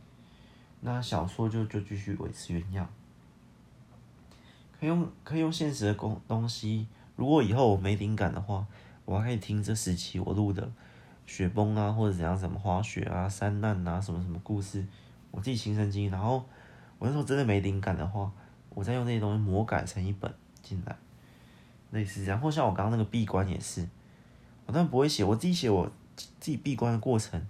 [0.82, 2.90] 那小说就就继续维持原样，
[4.80, 6.88] 可以用可以用现实的东东西。
[7.16, 8.66] 如果以后我没灵感的话。
[9.06, 10.72] 我还可以听这时期我录的
[11.26, 14.88] 雪崩啊，或者怎样，什么滑雪啊、山难啊，什么什么故事，
[15.30, 16.08] 我自己亲身经历。
[16.08, 16.46] 然后
[16.98, 18.32] 我那时候真的没灵感的话，
[18.70, 20.96] 我再用那些东西魔改成一本进来，
[21.92, 22.40] 类似这样。
[22.40, 23.86] 或像我刚刚那个闭关也是，
[24.66, 27.46] 我当然不会写，我自己写我自己闭关的过程，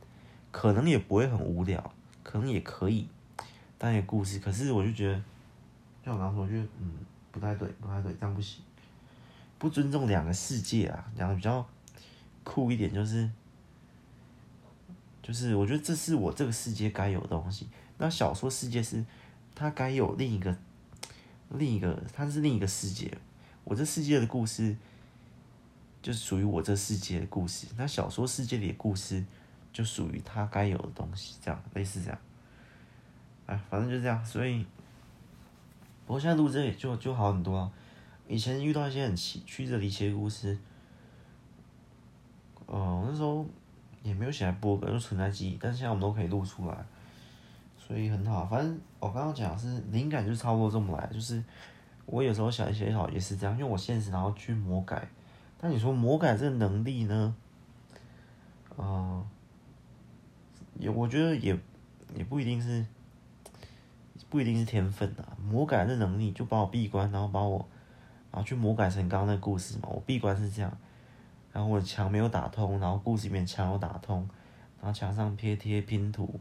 [0.51, 1.93] 可能也不会很无聊，
[2.23, 3.07] 可能也可以
[3.77, 4.39] 当一个故事。
[4.39, 5.21] 可是我就觉得，
[6.03, 6.91] 像我刚说，我觉得嗯
[7.31, 8.63] 不太对，不太对，这样不行。
[9.59, 11.65] 不尊重两个世界啊，讲的比较
[12.43, 13.29] 酷一点，就是
[15.21, 17.69] 就是我觉得这是我这个世界该有的东西。
[17.97, 19.05] 那小说世界是
[19.55, 20.53] 它该有另一个
[21.49, 23.17] 另一个，它是另一个世界。
[23.63, 24.75] 我这世界的故事
[26.03, 29.23] 就是属于我这世界的故事，那小说世界里的故事
[29.71, 32.19] 就属于它该有的东西，这样类似这样。
[33.45, 34.23] 哎，反正就这样。
[34.25, 34.65] 所以，
[36.05, 37.71] 不过现在录这也就就好很多了。
[38.27, 40.57] 以前遇到一些很奇曲折离奇的故事，
[42.65, 43.45] 呃，那时候
[44.01, 45.57] 也没有写在博客，就存在记忆。
[45.57, 46.77] 但现在我们都可以录出来，
[47.77, 48.45] 所以很好。
[48.45, 51.41] 反正我刚刚讲是灵感就差不多这么来，就是
[52.05, 55.07] 我有时候想一些好也是这样，因为我现实然后去魔改。
[55.63, 57.33] 但你说魔改这个能力呢？
[58.75, 59.25] 呃，
[60.77, 61.57] 也我觉得也
[62.13, 62.85] 也不一定是
[64.29, 65.37] 不一定是天分啊。
[65.41, 67.65] 魔改这能力就把我闭关，然后把我。
[68.29, 70.77] 然后去魔改成刚刚那个故事嘛，我闭关是这样，
[71.53, 74.27] 然后我墙没有打通，然后故事里面墙有打通，
[74.81, 76.39] 然后墙上贴贴拼图，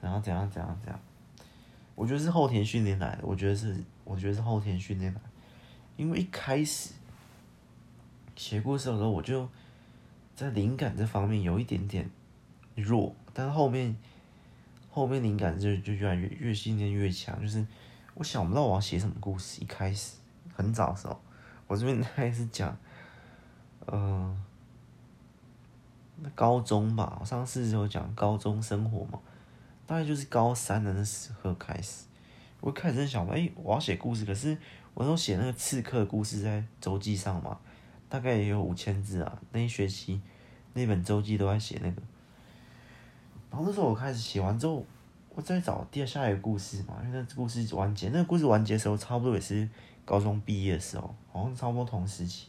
[0.00, 1.00] 然后怎样怎样怎样，
[1.94, 5.26] 我觉得是后天训练来的，我觉得是，我觉得是后天训练来的，
[5.96, 6.94] 因为一开始
[8.40, 9.46] 写故事的时候，我就
[10.34, 12.08] 在灵感这方面有一点点
[12.74, 13.94] 弱，但是后面
[14.90, 17.66] 后面灵感就就越来越越训练越强，就是
[18.14, 20.16] 我想不到我要写什么故事，一开始。
[20.54, 21.20] 很早的时候，
[21.66, 22.74] 我这边 开始讲，
[23.84, 24.34] 呃，
[26.34, 29.20] 高中吧，我上次就讲高中生活嘛，
[29.86, 32.06] 大概就是高三的那时候开始，
[32.62, 34.56] 我开始在想，哎、我要写故事，可是
[34.94, 37.58] 我都写那个刺客的故事在周记上嘛，
[38.10, 40.20] 大概也有五千字啊，那一学期
[40.74, 42.02] 那本周记都在写那个，
[43.50, 44.84] 然后那时候我开始写完之后，
[45.34, 49.66] 我再找第二下一个故事嘛，因为那故事完结，那个故事完结的时候差不多也是。
[50.02, 52.48] 高中毕业的时候，好像差不多同时期，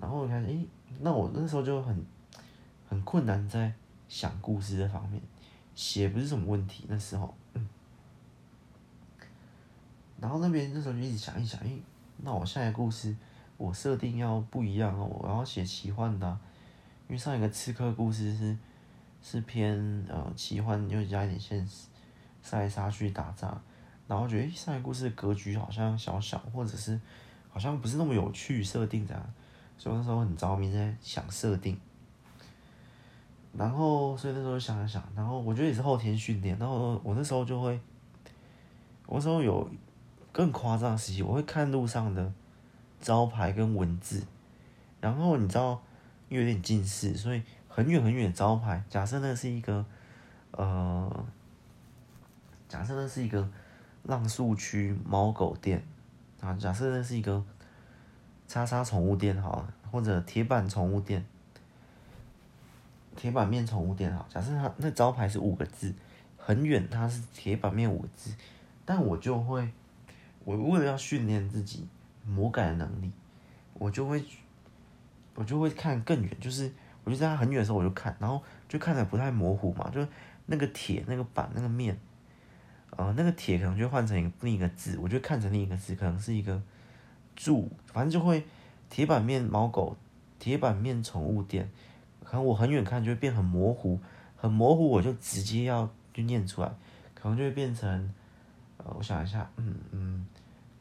[0.00, 0.66] 然后我开始，诶，
[0.98, 2.04] 那我那时候就很
[2.88, 3.72] 很困难，在
[4.08, 5.22] 想故事这方面，
[5.76, 6.84] 写不是什么问题。
[6.88, 7.32] 那时候，
[10.18, 11.80] 然后那边那时候就一直想一想，诶，
[12.16, 13.14] 那我下一个故事
[13.56, 16.26] 我设定要不一样哦，我要写奇幻的，
[17.08, 18.56] 因为上一个刺客故事是
[19.22, 21.88] 是偏呃奇幻，又加一点现实，
[22.42, 23.60] 杀来杀去打仗。
[24.08, 27.00] 然后觉得，上一个故事的格局好像小小，或者是
[27.48, 29.34] 好像不是那么有趣设定这样，
[29.76, 31.76] 所以那时候很着迷在想设定。
[33.52, 37.80] 然后所以那时候想一想，然后我觉得也是后天训练，然后我那时候就会，
[39.06, 39.68] 我那时候有
[40.30, 42.32] 更夸张的事情，我会看路上的
[43.06, 44.20] 招牌跟文字，
[45.00, 45.80] 然后你知道，
[46.28, 49.86] 因为有点近视，所以很远很远的招牌，假设那是一个，
[50.50, 51.24] 呃，
[52.68, 53.48] 假设那是一个
[54.02, 55.80] 浪速区猫狗店
[56.40, 57.44] 啊，假设那是一个
[58.48, 61.24] 叉叉宠物店好了，或者铁板宠物店。
[63.14, 65.94] 铁板面宠物店好，假设它那招牌是五个字，
[66.36, 68.34] 很远，它是铁板面五个字，
[68.84, 69.70] 但我就会，
[70.44, 71.86] 我为了要训练自己
[72.26, 73.10] 魔改的能力，
[73.74, 74.24] 我就会，
[75.34, 76.72] 我就会看更远，就是
[77.04, 80.06] 我就在它很远的时候我就看，然后就看的不太模糊嘛，就
[80.46, 81.98] 那个铁、那个板、那个面，
[82.90, 86.60] 呃，那个铁可能就换成一个另一个字，我就看成另一个字，可能是一个
[87.34, 88.44] 住，反正就会
[88.90, 89.96] 铁板面猫狗，
[90.38, 91.70] 铁板面宠物店。
[92.24, 94.00] 可能我很远看就会变很模糊，
[94.36, 96.68] 很模糊，我就直接要就念出来，
[97.14, 97.88] 可能就会变成，
[98.78, 100.26] 呃，我想一下，嗯嗯，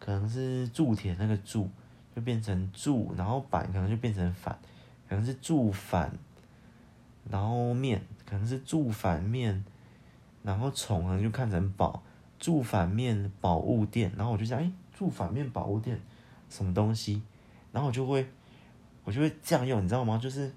[0.06, 1.70] 可能是铸铁那个铸，
[2.16, 4.56] 就变成铸，然后板可能就变成反，
[5.10, 6.12] 可能是铸反，
[7.30, 9.66] 然后面可能是铸反面，
[10.44, 12.04] 然后宠可能就看成宝，
[12.38, 16.00] 铸反面宝物店，然后我就想，哎，铸反面宝物店
[16.50, 17.24] 什么东西？
[17.72, 18.28] 然后我就会，
[19.04, 20.20] 我就会这样用，你知道吗？
[20.22, 20.52] 就是。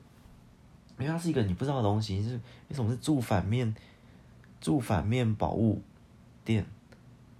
[1.01, 2.35] 因为它是一个你不知道的东西，是
[2.69, 3.73] 为什么是铸反面，
[4.61, 5.81] 铸反面宝物
[6.45, 6.67] 店，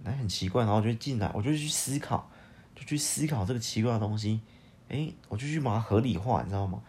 [0.03, 2.29] 那很奇怪，然后我就进来，我就去思考，
[2.75, 4.39] 就去思考这个奇怪的东西，
[4.87, 6.81] 哎，我就去把它合理化，你知道吗？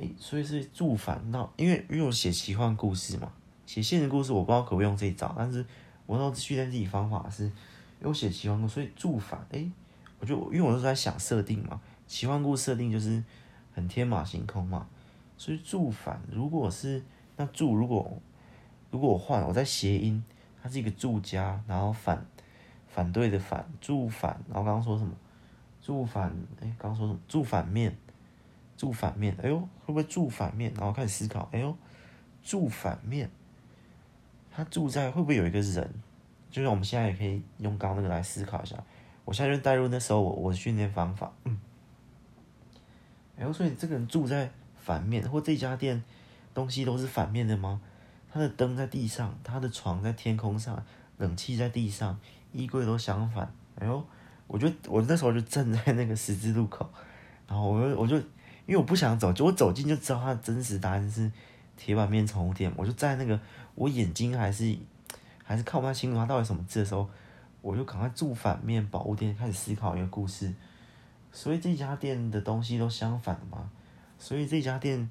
[0.00, 3.32] 哎，所以是铸反，那因为因为我写奇幻故事嘛，
[3.66, 5.64] 写现实故事我不知道可不可以用这一招，但是
[6.06, 9.70] 我要训练自己方法是，因为我写奇幻故事，所以铸反，哎，
[10.18, 13.22] 我就因为我是在想设定嘛，奇幻故事设定就是
[13.72, 14.86] 很天马行空嘛。
[15.38, 17.02] 所以铸反，如果是
[17.36, 18.20] 那铸，如果
[18.90, 20.22] 如果我换，我在谐音，
[20.62, 22.24] 他是一个住家，然后反
[22.86, 25.12] 反对的反，住反，然后刚刚说什么？
[25.80, 27.18] 住反，哎，刚刚说什么？
[27.26, 27.96] 住反面，
[28.76, 30.72] 住反面，哎呦，会不会住反面？
[30.74, 31.76] 然后开始思考，哎呦，
[32.42, 33.30] 住反面，
[34.50, 35.90] 他住在会不会有一个人？
[36.50, 38.76] 就是我们现在也可以用刚刚那个来思考一下。
[39.24, 41.58] 我现在就带入那时候我我的训练方法，嗯，
[43.38, 44.50] 哎呦，所以这个人住在。
[44.84, 46.02] 反面，或这家店
[46.52, 47.80] 东西都是反面的吗？
[48.32, 50.82] 他的灯在地上，他的床在天空上，
[51.18, 52.18] 冷气在地上，
[52.52, 53.52] 衣柜都相反。
[53.74, 54.02] 哎呦，
[54.46, 56.88] 我就我那时候就站在那个十字路口，
[57.46, 61.30] 然后我就我就因为我不想走，就我走近就知道他的真实答案是
[61.76, 62.72] 铁板面宠物店。
[62.76, 63.38] 我就在那个
[63.74, 64.74] 我眼睛还是
[65.44, 67.08] 还是看不太清楚他到底什么字的时候，
[67.60, 70.52] 我就赶快住反面宝物店开始思考一个故事。
[71.30, 73.70] 所以这家店的东西都相反的吗？
[74.18, 75.10] 所以这家店，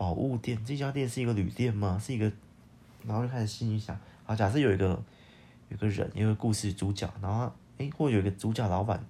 [0.00, 2.00] 宝物店，这家店是一个旅店吗？
[2.02, 2.32] 是一个，
[3.04, 3.94] 然后就开始心里想，
[4.24, 4.98] 好，假设有一个，
[5.68, 9.04] 有个人，一个故事主角，然后，诶，或有一个主角老板，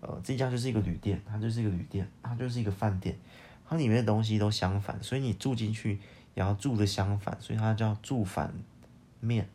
[0.00, 3.16] 呃，这家就是一个旅店，它就是一个旅店，它就是一个饭店，
[3.64, 6.00] 它里面的东西都相反，所以你住进去
[6.34, 8.52] 也要住的相反，所以它叫住反
[9.20, 9.48] 面。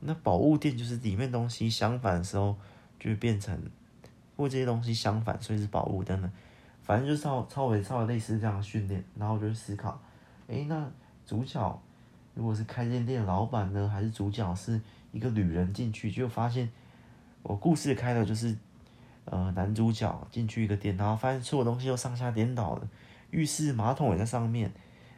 [0.00, 2.58] 那宝物店就是里面东西相反的时候，
[2.98, 3.58] 就会变成，
[4.36, 6.30] 或这些东西相反，所以是宝物等等。
[6.90, 9.96] 反正就稍稍微稍微类似这样的训练，然后我就思考，
[10.48, 10.90] 诶，那
[11.24, 11.82] 主角
[12.34, 14.80] 如果是开间店的老板呢，还是主角是
[15.12, 16.68] 一个旅人进去，就发现
[17.44, 18.56] 我故事开的就是，
[19.24, 22.88] 呃，男主角进去一个店，然后发现所有东西都上下颠倒了，
[23.30, 24.72] 浴室马桶也在上面，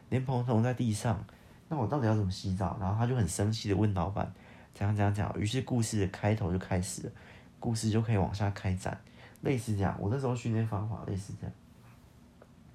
[0.09, 1.25] 莲蓬头在地上，
[1.69, 2.77] 那我到底要怎么洗澡？
[2.79, 4.31] 然后他就很生气的问老板，
[4.75, 7.11] 怎样怎样怎样，于是故事的开头就开始了，
[7.59, 8.95] 故事就可以往下开展，
[9.41, 11.55] 类似这样，我那时候训练方法类似这样。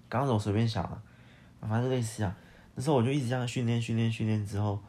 [0.09, 1.02] 刚刚我随便想了，
[1.61, 2.36] 反正类似啊。
[2.74, 4.80] 那时候我就一直这样训练、训练、训练之后，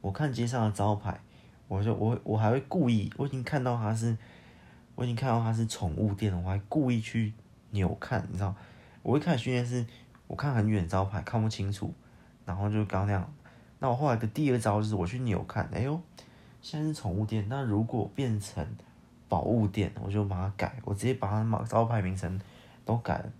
[0.00, 1.18] 我看街上的招牌，
[1.66, 4.16] 我就我我还会故意，我已经看到它是，
[4.94, 7.32] 我已经看到它是宠物店了，我还故意去
[7.70, 8.54] 扭看，你知道？
[9.02, 9.86] 我会看训练是，
[10.26, 11.92] 我看很远招牌看不清楚，
[12.44, 13.32] 然后就刚那样。
[13.78, 16.00] 那我后来的第二招就是我去扭看，哎呦，
[16.60, 18.66] 现在是宠物店，那如果变成
[19.28, 22.38] 宝物店，我就把它改，我直接把它招牌名称
[22.84, 23.32] 都改了。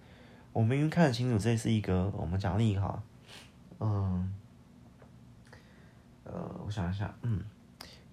[0.53, 3.01] 我明明看得清楚，这是一个我们讲另一个哈，
[3.79, 4.35] 嗯，
[6.25, 6.33] 呃，
[6.67, 7.45] 我想一下，嗯，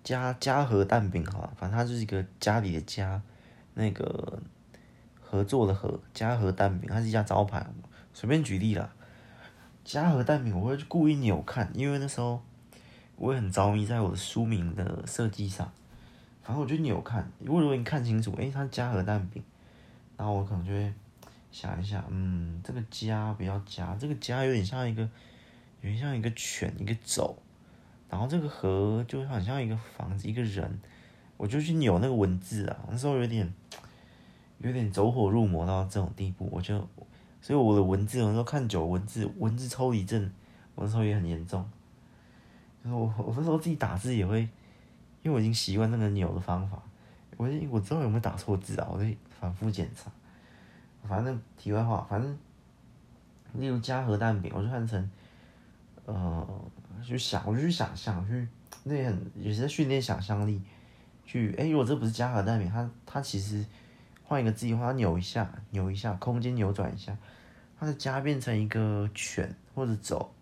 [0.04, 3.20] 家家和蛋饼哈，反正它就是一个家里的家，
[3.74, 4.40] 那个
[5.20, 7.66] 合作的合，家和蛋饼，它是一家招牌，
[8.14, 8.94] 随便举例啦，
[9.84, 12.44] 家和蛋饼，我会故意扭看，因为那时候
[13.16, 15.72] 我也很着迷在我的书名的设计上，
[16.44, 19.42] 反正我就扭看，如果如果你看清楚，诶、它是家和蛋饼，
[20.16, 20.94] 然后我可能就会。
[21.56, 25.02] 想一下，嗯，这个家不要加，这个家有点像一个
[25.80, 27.42] 有点像一个犬，一个走，
[28.10, 30.78] 然后这个河就很像一个房子，一个人，
[31.38, 33.50] 我就去扭那个文字啊，那时候有点
[34.58, 36.78] 有点走火入魔到这种地步，我就
[37.42, 40.30] 所以我的文字，有时候看久文字，文字抽离症，
[40.76, 41.66] 我那时候也很严重，
[42.84, 44.42] 就是我我那时候自己打字也会，
[45.24, 46.84] 因为我已经习惯那个扭的方法，
[47.38, 50.12] 我我知道有没有打错字啊，我就反复检查，
[51.08, 52.38] 反正题外话，反正。
[53.58, 55.10] 例如加荷蛋饼，我就换成，
[56.04, 56.46] 呃，
[57.02, 58.46] 去想，我就去想象，去
[58.84, 60.62] 那很也是在训练想象力，
[61.26, 63.66] 去，哎、如果这不是加荷蛋饼，它它其实
[64.26, 67.18] 换一个字的话，它扭一下，扭一下，空间扭转一下，
[67.80, 70.34] 它的加变成一个犬或者走，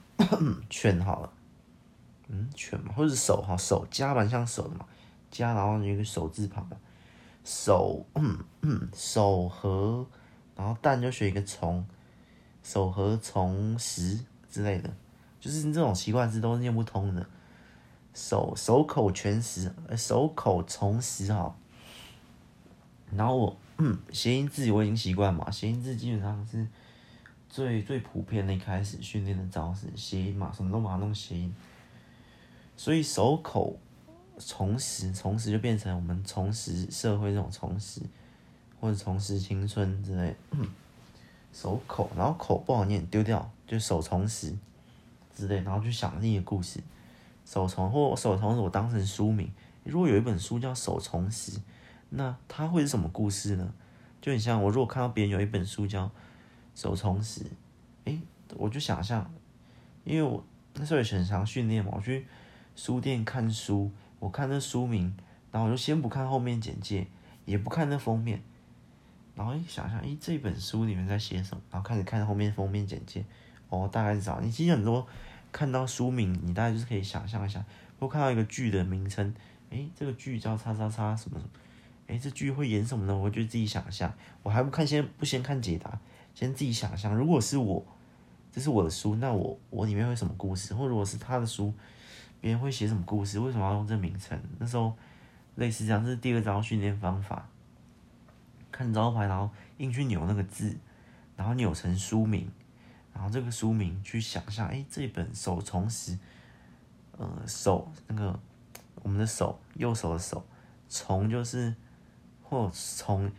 [0.68, 1.32] 犬好了，
[2.28, 4.84] 嗯，犬嘛，或者手哈，手加蛮像手的嘛，
[5.30, 6.76] 加然后有一个手字旁的，
[7.44, 10.06] 手，嗯嗯，手和，
[10.56, 11.84] 然后蛋就学一个虫。
[12.62, 14.88] 手和从食之类的，
[15.40, 17.26] 就是这种习惯字都是念不通的。
[18.14, 21.56] 手手口全食，手口从食哈。
[23.10, 26.64] 然后我嗯，谐音字我已经习惯嘛，谐音字基本上是
[27.48, 31.52] 最最普遍的一开始训练的招式，谐音嘛，什么都把它弄谐音。
[32.76, 33.76] 所以手口
[34.46, 38.00] 重拾，重拾就变成我们重拾社会这种重拾，
[38.80, 40.34] 或者重拾青春之类。
[41.52, 44.56] 手口，然后口不好念，丢掉，就手重拾
[45.36, 46.80] 之类，然后去想另一个故事。
[47.44, 49.50] 手从或手从，我当成书名。
[49.84, 51.60] 如果有一本书叫手从食，
[52.08, 53.74] 那它会是什么故事呢？
[54.20, 56.10] 就很像我如果看到别人有一本书叫
[56.74, 57.44] 手重拾，
[58.04, 58.20] 诶，
[58.54, 59.30] 我就想象，
[60.04, 60.42] 因为我
[60.74, 62.26] 那时候也很常训练嘛，我去
[62.76, 63.90] 书店看书，
[64.22, 65.12] 我看那书名，
[65.50, 67.08] 然后我就先不看后面简介，
[67.44, 68.40] 也不看那封面。
[69.34, 71.62] 然后一想想，诶，这本书里面在写什么？
[71.72, 73.24] 然后开始看后面封面简介，
[73.68, 75.04] 哦，大概是找你其实很多
[75.50, 77.64] 看到书名，你大概就是可以想象一下。
[77.98, 79.34] 或看到一个剧的名称，
[79.70, 81.50] 诶，这个剧叫叉叉叉什么什么，
[82.06, 83.16] 诶，这剧会演什么呢？
[83.16, 84.14] 我就自己想象。
[84.44, 85.98] 我还不看先不先看解答，
[86.32, 87.12] 先自己想象。
[87.12, 87.84] 如果是我，
[88.52, 90.72] 这是我的书，那我我里面会什么故事？
[90.74, 91.74] 或如果是他的书，
[92.42, 93.38] 别人会写什么故事？
[93.38, 94.36] 为什么要用这名称？
[94.58, 94.92] 那时候
[95.54, 97.48] 类似这样，这是第二招训练方法。
[98.72, 100.76] 看招牌，然后硬去扭那个字，
[101.36, 102.50] 然后扭成书名，
[103.14, 106.18] 然后这个书名去想象，哎，这本手从食，
[107.16, 108.40] 呃，手那个
[109.02, 110.44] 我们的手，右手的手，
[110.88, 111.72] 从就是
[112.42, 113.30] 或从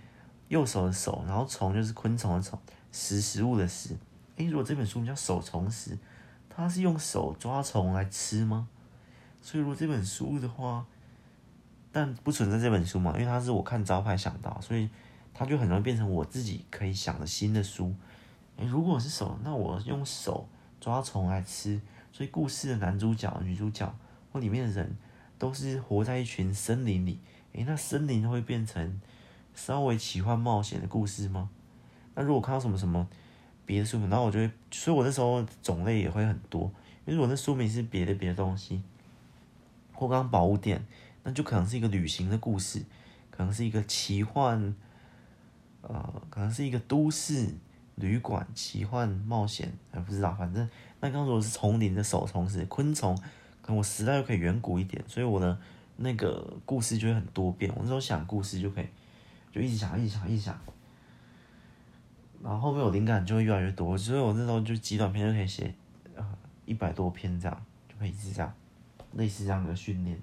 [0.48, 2.58] 右手的手，然后从就是昆虫的虫，
[2.94, 3.98] 食食物的食。
[4.38, 5.98] 哎，如果这本书名叫手虫食，
[6.48, 8.70] 它是用手抓虫来吃吗？
[9.44, 10.84] 所以如果这本书的话，
[11.92, 14.90] 但不存在这本书嘛，因为它是我看招牌想到，所以。
[15.36, 17.92] 它就很容易变成我自己可以想的新的书。
[18.58, 20.48] 诶，如果是手，那我用手
[20.80, 21.82] 抓虫来吃。
[22.12, 23.92] 所以故事的男主角、女主角
[24.32, 24.96] 或里面的人
[25.40, 27.18] 都是活在一群森林里。
[27.54, 29.02] 诶，那森林会变成
[29.56, 31.50] 稍微奇幻冒险的故事吗？
[32.14, 33.08] 那如果看到什么什么
[33.66, 36.72] 别的书，然后我就会，所以我那时候种类也会很多。
[37.06, 38.84] 因为如果那书名是别的别的东西，
[39.94, 40.86] 或刚宝物店，
[41.24, 42.84] 那就可能是一个旅行的故事，
[43.32, 44.76] 可能是一个奇幻。
[45.86, 47.54] 呃，可能是一个都市
[47.96, 50.34] 旅馆奇幻冒险，还不知道。
[50.34, 50.66] 反正
[51.02, 53.14] 那刚刚说的是丛林的手虫是昆虫，
[53.62, 55.60] 可能我时代又可以远古一点，所以我的
[55.98, 57.70] 那个故事就会很多变。
[57.76, 58.86] 我那时候想故事就可以，
[59.52, 60.58] 就一直想，一直想，一直想。
[62.42, 65.76] 然后后面我灵感就会越来越多，所以我那时候就极短篇就可以写
[66.16, 66.26] 呃
[66.66, 68.54] 一百多篇这样，就可以一直这样，
[69.16, 70.20] 类似这样的训练。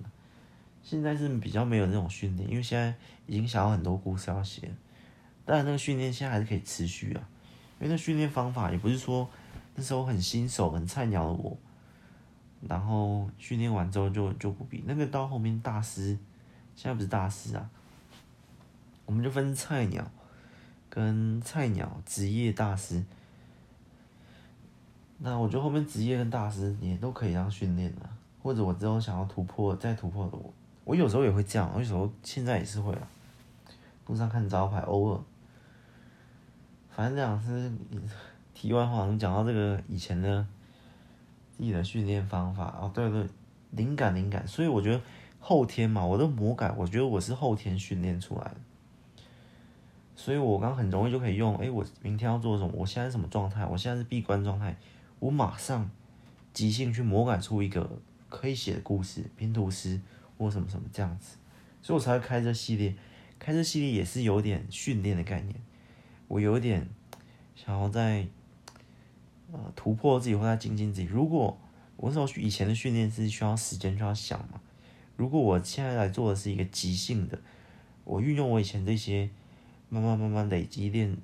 [0.83, 2.95] 现在是比较没有那种训练，因为现在
[3.27, 4.71] 已经想要很多故事要写。
[5.45, 7.29] 但那个训练现在还是可以持续啊，
[7.81, 9.29] 因为那训练方法也不是说
[9.75, 11.59] 那时候很新手、很菜鸟的我，
[12.69, 16.19] 然后训练完之后就就不比那个到后面大师，
[16.77, 17.69] 现在不是大师啊，
[19.07, 20.11] 我们就分菜鸟
[20.89, 23.05] 跟菜鸟职业大师。
[25.19, 28.09] 那我觉得后面职业跟大师也都可以这样训练的，
[28.43, 30.53] 或者我之后想要突破再突破的我，
[30.85, 33.09] 我有时候也会这样，有时候现在也是会啊，
[34.07, 35.21] 路上看招牌，偶尔。
[36.91, 37.73] 反正这样是
[38.53, 40.45] 题外话，我们讲到这个以前的
[41.57, 43.27] 自己的训练方法哦，对对，
[43.71, 45.01] 灵感灵感，所以我觉得
[45.39, 48.57] 后天嘛，我的魔改，我觉得我是后天训练出来的，
[50.17, 52.71] 所以我刚很容易就可以用，哎，我明天要做什么？
[52.75, 53.65] 我现在什么状态？
[53.65, 54.77] 我现在是闭关状态，
[55.21, 55.89] 我马上
[56.53, 57.89] 即兴去魔改出一个
[58.31, 60.01] 可以写的故事，拼图师
[60.39, 61.37] 或什么什么这样子，
[61.83, 62.95] 所以我才会开这系列，
[63.39, 65.55] 开这系列也是有点训练的概念。
[66.29, 66.89] 我有点
[67.55, 68.27] 想要在
[69.53, 71.07] 呃突破自己或在精进自己。
[71.07, 71.59] 如果
[71.97, 74.61] 我那时候以前的训练是需要时间，需要想嘛。
[75.17, 77.39] 如果我现在来做的是一个即兴的，
[78.05, 79.29] 我运用我以前这些
[79.89, 81.17] 慢慢慢慢累积练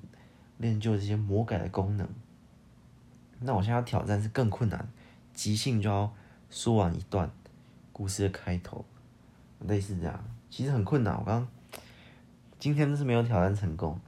[0.58, 2.06] 练就这些魔改的功能，
[3.40, 4.86] 那我现在挑战是更困难，
[5.32, 6.12] 即兴就要
[6.56, 7.30] 说完一段
[7.92, 8.82] 故事的开头，
[9.60, 11.14] 类似这样，其实很困难。
[11.14, 11.46] 我刚
[12.58, 14.00] 今天是没有挑战成功，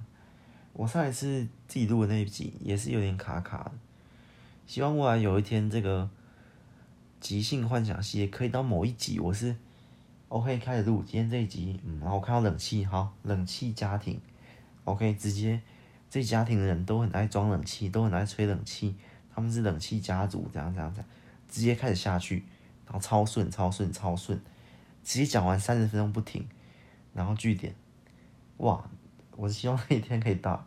[0.73, 3.73] 我上一次自己录的那一集也是有点卡卡的，
[4.67, 6.09] 希望未来有一天这个
[7.21, 9.55] 即兴幻想系列可以到某一集，我是。
[10.29, 14.19] OK，开始录今天这一集，嗯，然后我看到冷气，好，冷气家庭
[14.85, 15.61] ，OK，直接
[16.09, 18.97] 这家庭的人都很爱装冷气，都很爱吹冷气，
[19.35, 21.09] 他们是冷气家族，这样这样这样，
[21.49, 22.45] 直接开始下去，
[22.85, 24.41] 然后超顺超顺超顺，
[25.03, 26.47] 直接讲完三十分钟不停，
[27.15, 27.75] 然后句点，
[28.59, 28.89] 哇，
[29.37, 30.67] 我希望那一天可以到，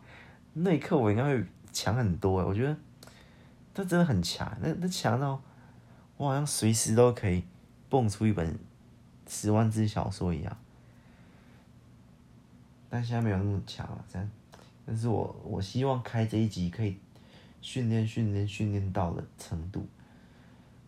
[0.52, 2.76] 那一刻我应该会强很多，我觉得
[3.74, 5.42] 这真的很强，那那强到
[6.16, 7.44] 我好像随时都可以
[7.88, 8.58] 蹦出一本。
[9.24, 10.58] 十万字小说一样，
[12.90, 14.04] 但现在没有那么强了。
[14.12, 14.30] 这样，
[14.84, 16.98] 但是我我希望开这一集可以
[17.62, 19.86] 训练训练训练到的程度。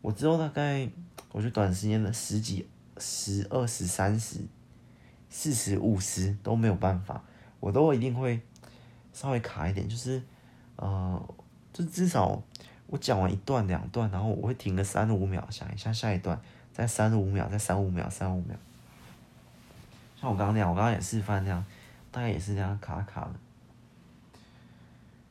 [0.05, 0.87] 我之后大概，
[1.33, 4.39] 我觉得短时间的十几、十、二十、三十、
[5.31, 7.23] 四十、五十都没有办法，
[7.59, 8.39] 我都一定会
[9.15, 10.23] 稍微卡一点，就是
[10.77, 11.35] 呃，
[11.73, 12.43] 就至少
[12.89, 16.39] 我讲完一段两段，然后我会停个三五秒，想一下下一段。
[16.71, 18.55] 再三五秒，再三五秒，三五秒。
[20.21, 21.65] 像我刚刚那样，我刚刚也示范那样，
[22.11, 23.33] 大概也是这样卡卡的。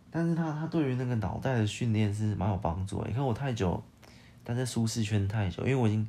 [0.10, 3.10] 但是他他对于那个脑袋的训练是蛮有帮助的。
[3.10, 3.84] 你看我太久
[4.44, 6.08] 但在舒适圈太久，因为我已经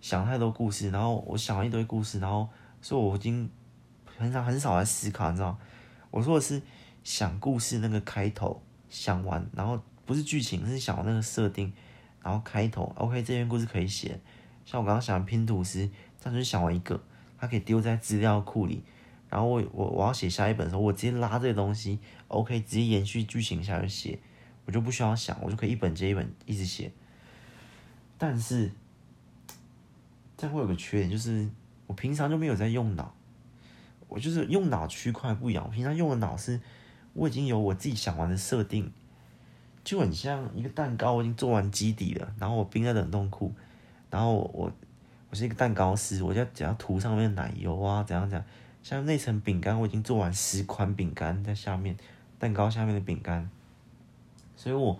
[0.00, 2.48] 想太多故事，然后我想了一堆故事，然后
[2.80, 3.48] 所以我已经
[4.04, 5.58] 很少很少来思考，你知道？
[6.10, 6.60] 我说的是
[7.04, 11.72] 想故事那个开头想完，然后不是剧情，是想那个设定，
[12.22, 14.18] 然后开头 OK，这篇故事可以写。
[14.64, 15.88] 像我刚刚想拼图师，
[16.22, 17.00] 但是想完一个，
[17.38, 18.82] 它可以丢在资料库里，
[19.28, 21.98] 然后我我我要写下一本的时候，我直接拉这个东西
[22.28, 24.18] ，OK，直接延续剧情下去写，
[24.64, 26.92] 我就不需要想，我就可以一本接一本一直写。
[28.20, 28.70] 但是
[30.36, 31.48] 这样会有个缺点，就是
[31.86, 33.14] 我平常就没有在用脑，
[34.08, 36.60] 我就是用脑区块不一样，我平常用的脑是，
[37.14, 38.92] 我已经有我自己想玩的设定，
[39.82, 43.54] 就很像一个蛋糕，我已经做完基底了，然后我冰在冷冻库。
[44.10, 44.70] 然后我
[45.30, 48.46] 我是一个蛋糕师，我就只要涂上面奶油啊，怎样怎样。
[48.82, 51.96] 像那层饼干，我已经做完十款饼干在下面，
[52.38, 53.48] 蛋糕下面的饼干。
[54.56, 54.98] 所以我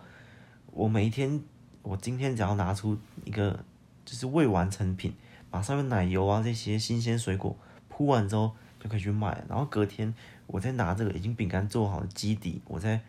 [0.70, 1.42] 我每一天，
[1.82, 3.64] 我今天只要拿出一个
[4.04, 5.14] 就是未完成品，
[5.50, 7.56] 把上面奶油啊这些新鲜水果
[7.88, 9.44] 铺完之后，就可以去卖。
[9.48, 10.14] 然后隔天
[10.46, 13.00] 我再拿这个已经饼干做好的基底，我再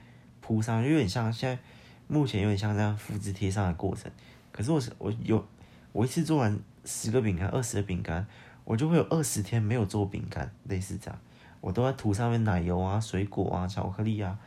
[0.41, 1.61] 铺上，有点像现在
[2.07, 4.11] 目前有点像这样复制贴上的过程。
[4.51, 5.45] 可是我我有。
[5.93, 8.25] 我一次做完十个饼干、二十个饼干，
[8.63, 11.19] 我就会有二十天没有做饼干，类似这样，
[11.59, 14.39] 我都在涂上面奶油啊、水果啊、巧克力啊，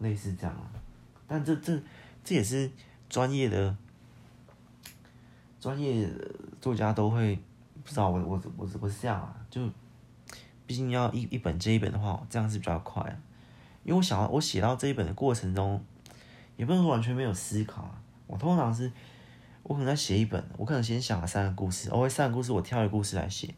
[0.00, 0.54] 类似这样。
[1.26, 1.80] 但这这
[2.22, 2.70] 这也是
[3.12, 3.76] 专业的
[5.60, 6.08] 专业
[6.62, 7.38] 作家都会
[7.84, 9.60] 不知道我我我我是这样啊，就
[10.66, 13.04] 毕竟要一一本接一本的话，这样是比较快。
[13.84, 15.84] 因为我想要我写到这一本的过程中，
[16.56, 18.90] 也不能说完全没有思考啊，我通常是。
[19.64, 23.54] 我可能在写一本，我可能先想了三个故事，我会三个故事，我挑一个故事来写。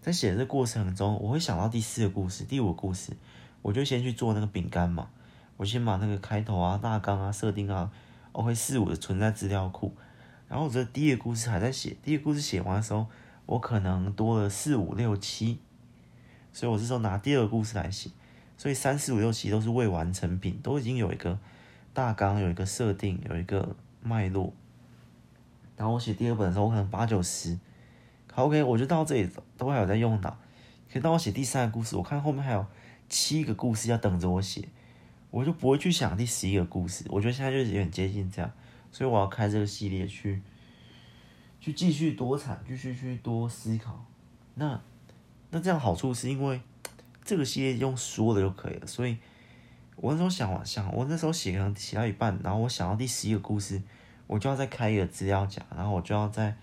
[0.00, 3.16] 在写的这过程中，我会想到第四个故事、第五个故事，
[3.62, 5.08] 我就先去做那个饼干嘛。
[5.56, 7.90] 我先把那个开头啊、大纲啊、设定啊
[8.38, 9.92] 我会四五的存在资料库。
[10.46, 13.08] 然后我这第一个故事还在写，第一个故事写完的时候，
[13.46, 15.58] 我可能多了四五六七，
[16.52, 18.10] 所以我这时候拿第二个故事来写。
[18.56, 21.36] 所以三四五六七都是未完成品，都已经有一个
[21.92, 24.52] 大纲、有一个设定、有一个脉络。
[25.76, 27.58] 然后我写第二本的时候，我可能八九十，
[28.32, 30.38] 好 OK，我就到这里都还有在用脑。
[30.92, 32.64] 可当我写第三个故事，我看后面还有
[33.08, 34.68] 七个故事要等着我写，
[35.30, 37.04] 我就不会去想第十一个故事。
[37.08, 38.50] 我觉得现在就是有点接近这样，
[38.90, 40.40] 所以我要开这个系列去，
[41.60, 44.04] 去继续多产，继续去多思考。
[44.54, 44.80] 那
[45.50, 46.60] 那这样好处是因为
[47.24, 49.16] 这个系列用说的就可以了，所以
[49.96, 53.82] 我那时候想想，我那时候写可能写到一半，然后我想到第十一个故事。
[54.26, 56.54] 我就要再开一个资料夹，然后我就要再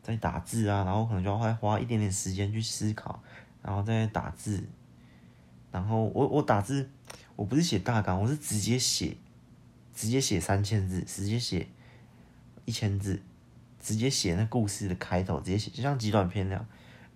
[0.00, 3.20] 再打字啊，然后可能就要花花一点点时间去思考，
[3.60, 4.62] 然后再打字。
[5.72, 6.88] 然后我我打字，
[7.38, 9.16] 我不是写大纲，我是直接写，
[9.94, 11.68] 直接写三千字，直接写
[12.64, 13.22] 一千字，
[13.80, 16.66] 直接写那故事的开头，直接写，就像极短篇那样，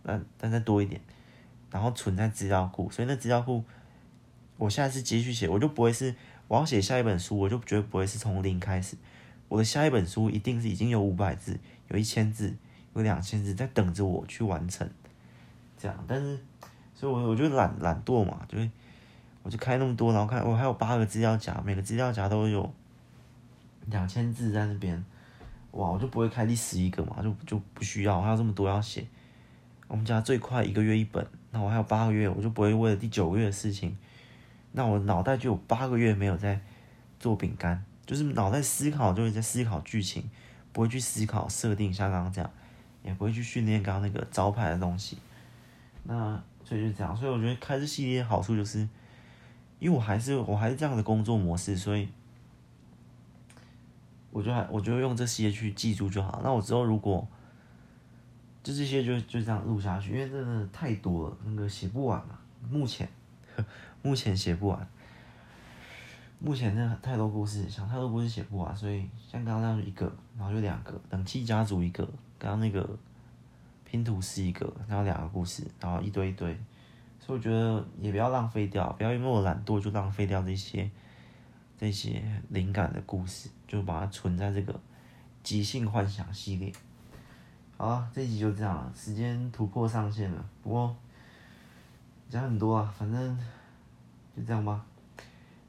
[0.04, 1.00] 但但再多一点，
[1.72, 2.88] 然后存在资料库。
[2.88, 3.64] 所以那资料库，
[4.58, 6.14] 我现在是继续写，我就不会是。
[6.46, 8.96] 我要写下一本书，我就绝对不会是从零开始。
[9.48, 11.58] 我的下一本书一定是已经有五百字、
[11.88, 12.54] 有一千字、
[12.94, 14.88] 有两千字在等着我去完成。
[15.76, 16.38] 这样，但是，
[16.94, 18.58] 所以我我就懒懒惰嘛，就
[19.42, 22.72] 我就开那么多，然后看我还有八个资料夹，每个资料夹都有
[23.86, 25.04] 两千字在那边，
[25.72, 29.06] 哇，我就不会开第十一个嘛，就就不需要，还有这么多要写。
[29.88, 33.96] 我们家最快一个月一本，那我还有八个月，我就不会为了第九个月的事情，
[34.72, 36.60] 那我脑袋就有八个月没有在
[37.20, 40.30] 做饼干，就是脑袋思考就会在思考剧情，
[40.72, 42.50] 不会去思考设定，像刚刚这样，
[43.02, 45.18] 也不会去训练刚刚那个招牌的东西。
[46.04, 48.88] 那所以就这样，所以我觉得开这系列好处就是，
[49.82, 52.08] 因为我还是我还是这样的工作模式，所以
[54.30, 56.40] 我就还我就用这些去记住就好。
[56.44, 57.26] 那我之后如果
[58.62, 62.38] 就这些就就这样录下去，因为真的太多了，那个写不完了。
[62.70, 63.08] 目前，
[64.02, 64.88] 目前写不完。
[66.38, 72.04] 目前那太多故事，想太多故事写不完，所以像刚刚那样一个，然后就两个，冷气家族一个，
[72.38, 72.88] 刚刚那个
[73.84, 76.56] 拼图是一个，然后两个故事，然后一堆一堆。
[77.32, 80.90] 所以我觉得也不要浪费掉，不要因为我懒惰就浪费掉这些
[81.78, 84.78] 这些灵感的故事，就把它存在这个
[85.42, 86.70] 即兴幻想系列。
[87.78, 90.44] 好了，这集就这样了，时间突破上限了。
[90.62, 90.94] 不过
[92.28, 93.38] 讲很多啊，反正
[94.36, 94.84] 就这样吧。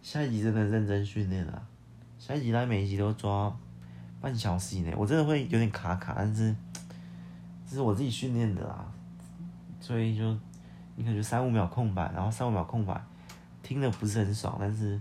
[0.01, 1.65] 下一集真的认真训练了，
[2.19, 3.55] 下一集来每一集都抓
[4.19, 6.53] 半小时以内，我真的会有点卡卡，但是
[7.65, 8.85] 这是我自己训练的啦，
[9.79, 10.37] 所以就
[10.95, 13.03] 你可能就三五秒空白，然后三五秒空白，
[13.61, 14.99] 听得不是很爽，但是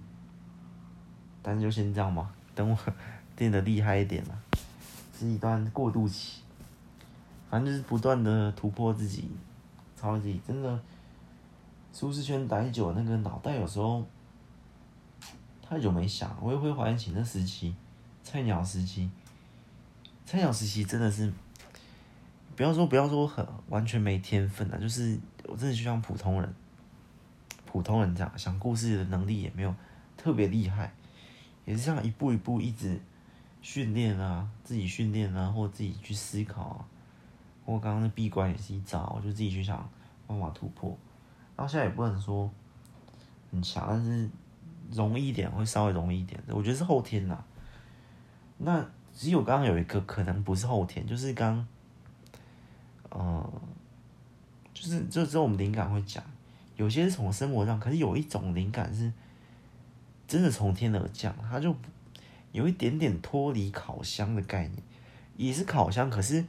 [1.43, 2.79] 但是就先这样吧，等我
[3.37, 4.39] 变得厉害一点了，
[5.19, 6.43] 是一段过渡期。
[7.51, 9.31] 反正就是不断的突破自己，
[9.95, 10.81] 超级真的
[11.93, 14.03] 舒适圈待久，那个脑袋有时候
[15.61, 17.75] 太久没想，我也会怀念起那时期，
[18.25, 19.11] 菜鸟时期，
[20.25, 21.31] 菜鸟时期真的是，
[22.57, 25.21] 不要说不要说很完全没天分啊，就是
[25.53, 26.55] 我真的就像普通人，
[27.67, 29.75] 普通人这样想故事的能力也没有
[30.17, 30.91] 特别厉害，
[31.67, 32.99] 也是这样一步一步一直
[33.61, 36.87] 训练啊，自己训练啊，或自己去思考啊。
[37.67, 39.87] 我刚刚那闭关也是一招，我就自己去想
[40.27, 40.97] 办法突破。
[41.55, 42.51] 然后现在也不能说
[43.51, 44.31] 很强，但是
[44.91, 46.57] 容易一点会稍微容易一点的。
[46.57, 47.45] 我觉得是后天呐。
[48.57, 51.67] 那只有刚刚有一个可能不是后天，就是刚，
[53.11, 53.53] 呃，
[54.75, 56.23] 就是就只有我们灵感会讲，
[56.77, 59.13] 有些是从生活上，可是有一种灵感是
[60.27, 61.75] 真的从天而降，它就
[62.53, 64.83] 有一点点脱离烤箱的概念，
[65.37, 66.45] 也是烤箱，可是。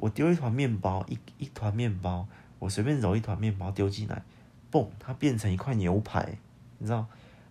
[0.00, 2.28] 我丢一团面包，一一团面包，
[2.60, 4.22] 我随便揉一团面包丢进来，
[4.70, 6.38] 嘣，它变成一块牛排，
[6.78, 7.04] 你知道？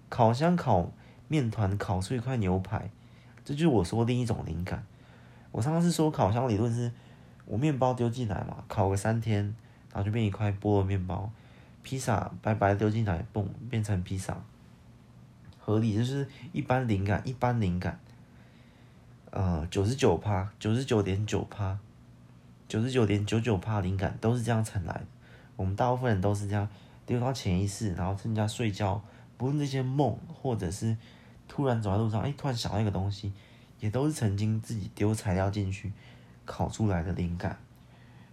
[0.08, 0.90] 烤箱烤
[1.28, 2.90] 面团，烤出一块牛排，
[3.44, 4.86] 这就是我说另一种灵感。
[5.52, 6.90] 我上次说烤箱理论是，
[7.44, 9.54] 我面包丢进来嘛，烤个三天，
[9.98, 11.32] 然后就变一块菠萝面包。
[11.82, 14.38] 披萨白白丢进来，嘣，变成披萨，
[15.58, 18.00] 合理，就是一般灵感，一般灵感，
[19.32, 21.80] 呃，九十九趴，九十九点九趴。
[22.68, 25.06] 九十九点九九趴灵感都是这样产来的，
[25.56, 26.68] 我们大部分人都是这样
[27.06, 29.02] 丢到潜意识，然后趁人家睡觉，
[29.38, 30.96] 不论那些梦，或者是
[31.48, 33.32] 突然走在路上，哎，突然想到一个东西，
[33.80, 35.94] 也都是曾经自己丢材料进去
[36.44, 37.58] 烤出来的灵感。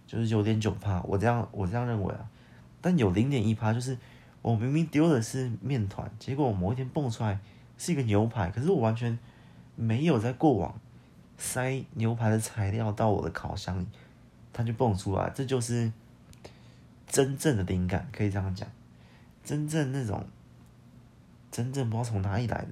[0.07, 2.29] 就是九点九趴，我这样我这样认为啊，
[2.81, 3.97] 但有零点一趴，就是
[4.41, 7.39] 我明明丢的是面团，结果我某一天蹦出来
[7.77, 9.17] 是一个牛排，可是我完全
[9.75, 10.79] 没有在过往
[11.37, 13.87] 塞牛排的材料到我的烤箱里。
[14.57, 15.91] 它就蹦出来，这就是
[17.05, 18.65] 真正的灵感，可以这样讲。
[19.43, 20.25] 真正那种，
[21.51, 22.69] 真正不知道从哪里来的，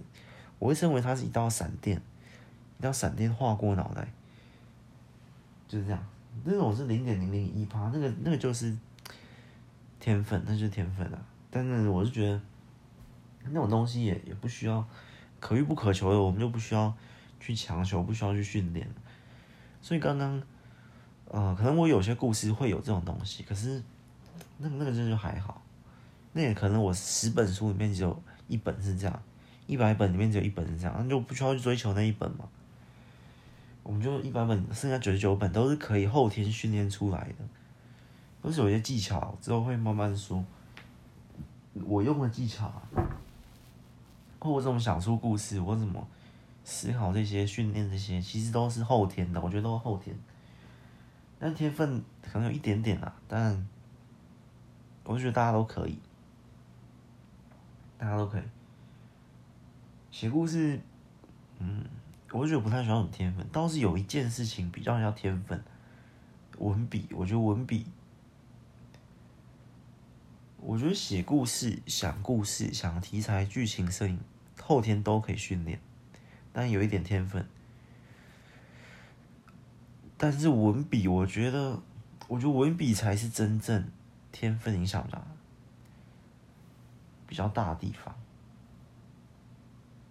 [0.60, 2.02] 我会认为它是一道闪电，
[2.80, 4.08] 一道闪电划过脑袋，
[5.68, 6.02] 就是这样。
[6.44, 8.76] 那种是零点零零一趴，那个那个就是
[10.00, 11.20] 天分，那就是天分啊。
[11.50, 12.42] 但是我是觉得
[13.46, 14.86] 那种东西也也不需要
[15.40, 16.94] 可遇不可求的，我们就不需要
[17.40, 18.88] 去强求，不需要去训练。
[19.82, 20.42] 所以刚刚。
[21.30, 23.82] 呃，可能我有些故事会有这种东西，可是
[24.60, 25.64] 那个那个真的就还好。
[26.32, 29.24] 那也可能我十本书里面只有一本是这样，
[29.66, 32.48] 一百本里面只有一本是这样，那就不需要去追求那一本嘛。
[33.84, 37.46] 我们就一百本，剩下九十九本都是可以后天训练出来的，
[38.42, 40.44] 都是有些技巧，之后会慢慢说。
[41.86, 42.72] 我用的技巧，
[44.40, 46.08] 或我怎么想出故事，我怎么
[46.64, 49.42] 思考这些、训练这些，其实都是后天的。
[49.42, 50.16] 我觉得都是后天。
[51.40, 53.68] 但天分可能有一点点啊，但
[55.04, 55.98] 我觉得大家都可以，
[57.98, 58.44] 大家都可以。
[60.12, 60.80] 写故事，
[61.58, 61.84] 嗯，
[62.34, 65.64] 我觉得不太需要什么天分，倒是有一件事情比较要天分，
[66.58, 67.08] 文笔。
[67.12, 67.86] 我觉得文笔，
[70.58, 74.20] 我觉得写故事、想故事、想题材、剧情、摄影，
[74.60, 75.80] 后天都可以训练，
[76.52, 77.48] 但有一点天分。
[80.18, 81.80] 但是文笔，我觉得，
[82.28, 83.92] 我觉得文笔才是真正
[84.32, 85.28] 天分影响的
[87.28, 88.16] 比较大的地方。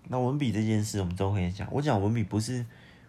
[0.08, 1.66] 那文笔这件事，我们都可以讲。
[1.72, 2.64] 我讲文笔不是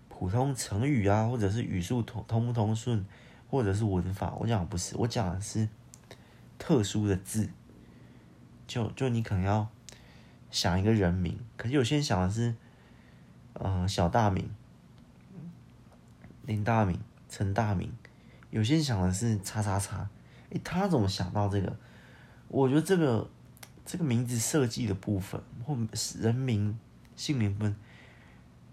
[0.10, 3.06] 普通成语啊，或者是语速通通不通顺，
[3.49, 4.34] 或者是文法。
[4.40, 5.68] 我讲不是，我讲的是
[6.57, 7.49] 特殊的字。
[8.65, 9.68] 就就你可能要
[10.49, 12.56] 想一个人名，可是有些人想的是，
[13.53, 14.49] 呃，小大名。
[16.45, 16.99] 林大名、
[17.30, 17.90] 陈大名，
[18.49, 20.10] 有些人想的是叉叉叉，
[20.49, 21.74] 诶，他怎么想到这个？
[22.49, 23.30] 我觉得这个
[23.86, 25.78] 这个名字设计的部分，或
[26.20, 26.78] 人名、
[27.15, 27.76] 姓名分，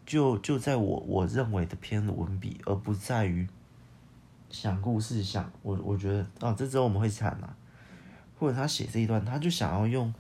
[0.04, 3.48] 就就在我我认为的偏文笔，而不在于
[4.48, 7.56] 想故事想我我觉得啊，这之后我们会惨啊，
[8.38, 10.12] 或者他写这一段，他就想要用，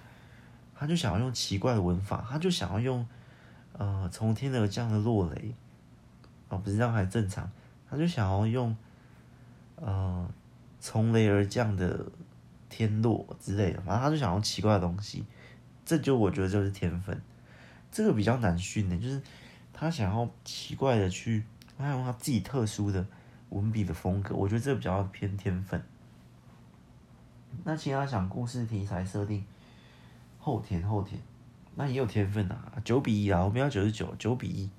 [0.74, 3.06] 他就想要用奇怪的文法，他就想要用
[3.72, 5.54] 呃从天而降的落雷。
[6.48, 7.48] 哦，不是这样还正常，
[7.88, 8.76] 他就想要用，
[9.76, 10.28] 呃，
[10.80, 12.04] 从雷而降的
[12.68, 15.24] 天落之类的，反正他就想要奇怪的东西，
[15.84, 17.22] 这就我觉得就是天分，
[17.90, 19.20] 这个比较难训的，就是
[19.72, 21.44] 他想要奇怪的去，
[21.76, 23.04] 他用他自己特殊的
[23.48, 25.82] 文笔的风格，我觉得这个比较偏天分。
[27.64, 29.44] 那其他想故事题材设定，
[30.38, 31.20] 后天后天，
[31.74, 34.70] 那也有天分啊，九比一啊，我们要九十九，九比一。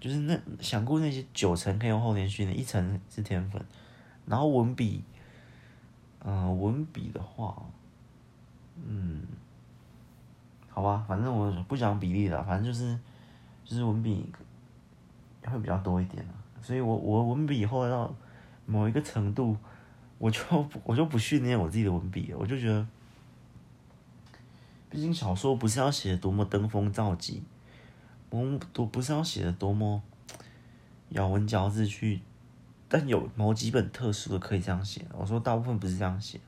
[0.00, 3.62] 就是那想过那些九成可以用后天训练，一成是天分。
[4.24, 5.04] 然后文笔，
[6.24, 7.62] 嗯、文笔的话，
[8.76, 9.22] 嗯，
[10.80, 12.98] 好吧，反正我不讲比例了，反正就是
[13.66, 14.24] 就是文笔
[15.44, 16.24] 会比较多一点。
[16.62, 18.10] 所以我我文笔以后到
[18.64, 19.54] 某一个程度，
[20.16, 20.40] 我就
[20.82, 22.86] 我就不训练我自己的文笔了，我就觉得，
[24.88, 27.42] 毕竟小说不是要写多么登峰造极。
[28.30, 30.00] 我们都不是要写的多么
[31.10, 32.22] 咬文嚼字去，
[32.88, 35.04] 但有某几本特殊的可以这样写。
[35.12, 36.40] 我说大部分不是这样写，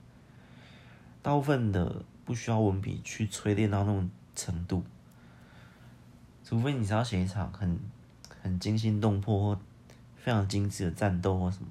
[1.21, 4.85] 大部分的不需要文笔去淬炼到那种程度，
[6.45, 7.79] 除非你是要写一场很
[8.43, 9.61] 很惊心动魄或
[10.17, 11.69] 非常精致的战斗或什么，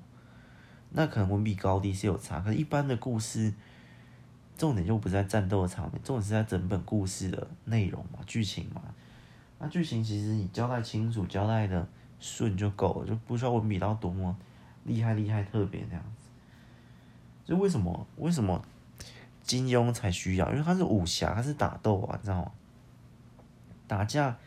[0.92, 2.40] 那可能文笔高低是有差。
[2.40, 3.54] 可是，一般的故事
[4.58, 8.82] 重点就不在战斗的场面，重点是在整本故事的内容嘛，剧情嘛。
[9.60, 11.88] 那剧情其实你交代清楚、交代的
[12.20, 14.36] 顺就够了，就不需要文笔到多么
[14.84, 16.30] 厉害、厉害、特别那样子。
[17.46, 18.08] 就为什么？
[18.18, 18.64] 为什么
[19.52, 20.50] 金庸才需要？
[20.52, 22.52] 因为他是武侠，他是打斗啊，你知道吗？
[23.88, 24.38] 打架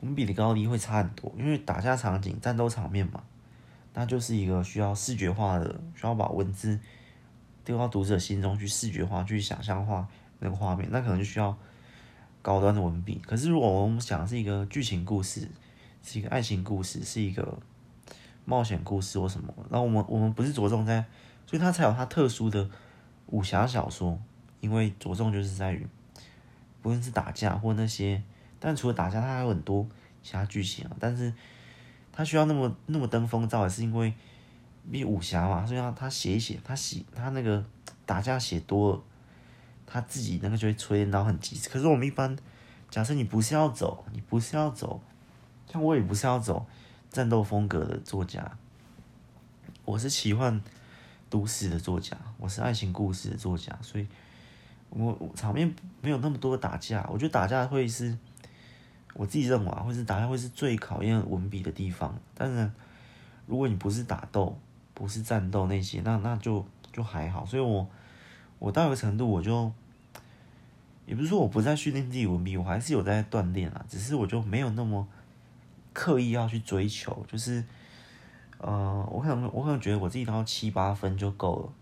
[0.00, 3.22] 文笔的高低会差很多，因为打架场景、战斗场面嘛，
[3.94, 6.80] 那就是一个需要视觉化的，需要把文字
[7.64, 10.08] 丢到读者心中去视觉化、去想象化
[10.40, 11.56] 那个画面，那可能就需要。
[12.40, 15.50] 高端的文笔，可是如果我们讲的是一个剧情故事，
[16.02, 17.58] 是一个爱情故事，是一个
[18.46, 21.04] 冒险故事或什么，那我们我们不是着重在，
[21.44, 22.70] 所以它才有它特殊的
[23.28, 24.18] 武侠小说，
[24.60, 25.86] 因为着重就是在于，
[26.82, 28.22] 不论是打架或那些，
[28.60, 29.86] 但除了打架，它还有很多
[30.22, 31.32] 其他剧情啊，但是
[32.12, 34.12] 它需要那么那么登峰造极，是因为
[34.90, 37.64] 比武侠嘛，所以他他写一写，他写他那个
[38.04, 39.02] 打架写多了。
[39.90, 42.36] 他自己那个就会吹到很极致，可是我们一般，
[42.90, 45.00] 假设你不是要走，你不是要走，
[45.66, 46.66] 像我也不是要走
[47.10, 48.58] 战斗风格的作家，
[49.86, 50.60] 我是奇幻
[51.30, 54.06] 都市的作家，我是爱情故事的作家，所以
[54.90, 58.16] 我，我场面没有那么多打架，我觉得打架会是，
[59.14, 62.18] 我自己认为啊，会是打架会是最考验文笔的地方。
[62.34, 62.72] 当然，
[63.46, 64.58] 如果你不是打斗，
[64.94, 67.88] 不是战斗那些，那那就就还好，所以我。
[68.60, 69.72] 我到一个程度，我就
[71.06, 73.86] 也不是说我不再训练自己文笔，我还是有在锻炼啊。
[73.88, 75.06] 只是我就没有那么
[75.92, 77.64] 刻意要去追求，就是
[78.58, 81.72] 呃，我可能我可能觉得我自己到七八分就够了。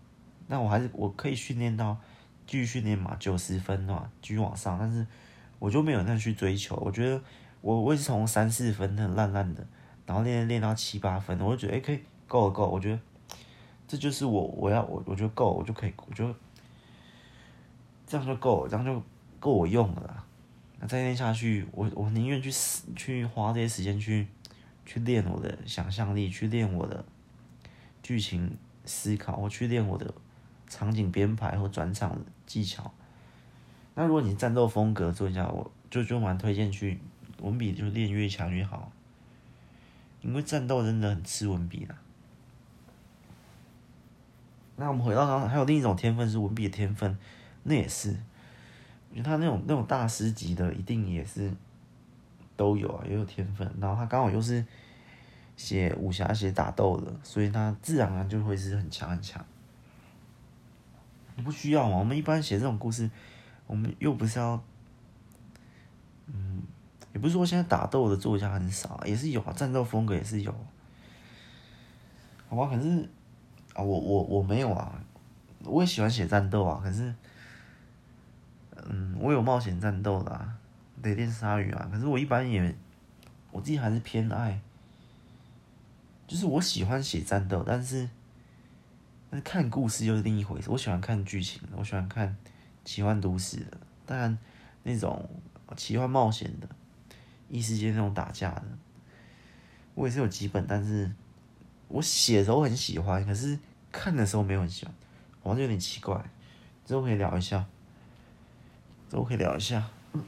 [0.47, 1.97] 那我还是我可以训练到
[2.45, 4.77] 继续训练嘛，九十分的话继续往上。
[4.79, 5.05] 但是
[5.59, 6.75] 我就没有那去追求。
[6.77, 7.21] 我觉得
[7.61, 9.65] 我我也是从三四分很烂烂的，
[10.05, 12.67] 然后练练到七八分，我就觉得哎、可以够了够。
[12.67, 12.99] 我觉得
[13.87, 16.33] 这就是我我要我我觉得够，我就可以我就。
[18.09, 19.03] 这样就够了，这样就
[19.37, 20.23] 够我用了啦。
[20.79, 24.25] 那再练下去，我我宁愿去死去花这些时间去
[24.87, 27.03] 去练我的想象力，去练我的
[28.01, 30.11] 剧情思考，或去练我的
[30.67, 32.91] 场景编排或转场技巧。
[33.93, 36.97] 那如果你战斗风格做一下，我就就蛮推荐去
[37.41, 38.89] 文笔，就练越强越好。
[40.21, 41.95] 因为战斗真的很吃文笔的。
[44.77, 47.17] 那我们回到刚刚，还有另一种天分是文笔的天分，
[47.63, 48.15] 那也是，
[49.09, 51.51] 我觉得他那种那种大师级的，一定也是
[52.57, 53.71] 都有啊，也有天分。
[53.79, 54.65] 然后他刚好又是
[55.55, 59.45] 写武侠、写打斗的，所以他自然而然就会是很强很强。
[61.45, 61.97] 不需要嘛？
[61.97, 63.09] 我们一般写这种故事，
[63.67, 64.61] 我们又不是要，
[66.25, 66.63] 嗯，
[67.13, 70.53] 也不是说现在打斗的作家很少，也是有啊，战斗风格也是有，
[72.49, 72.67] 好吧？
[72.69, 73.07] 可是。
[73.73, 74.99] 啊，我我我没有啊，
[75.63, 77.13] 我也喜欢写战斗啊，可是，
[78.89, 80.56] 嗯，我有冒险战斗的啊，
[81.07, 82.75] 雷电鲨鱼啊，可是我一般也，
[83.51, 84.59] 我自己还是偏爱，
[86.27, 88.09] 就是我喜欢写战斗，但是，
[89.29, 90.69] 但是看故事又是另一回事。
[90.69, 92.35] 我喜欢看剧情，我喜欢看
[92.85, 94.37] 奇幻都市的，当然
[94.83, 95.29] 那种
[95.75, 96.67] 奇幻冒险的，
[97.49, 98.65] 异世界那种打架的，
[99.95, 101.11] 我也是有几本，但是。
[101.89, 103.57] 我写的时候很喜欢，可是
[103.93, 104.93] 看的时候没有很喜欢，
[105.41, 106.21] 好像有点奇怪。
[106.85, 107.65] 之后可以聊一下，
[109.09, 109.89] 之后可以聊一下。
[110.11, 110.21] 嗯。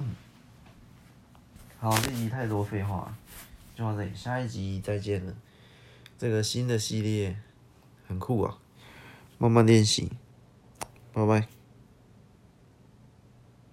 [1.81, 3.15] 好，这集太多废话，
[3.73, 5.33] 就到这里，下一集再见了。
[6.17, 7.37] 这个新的系列
[8.05, 8.57] 很酷啊，
[9.37, 10.11] 慢慢练习，
[11.13, 11.58] 拜拜。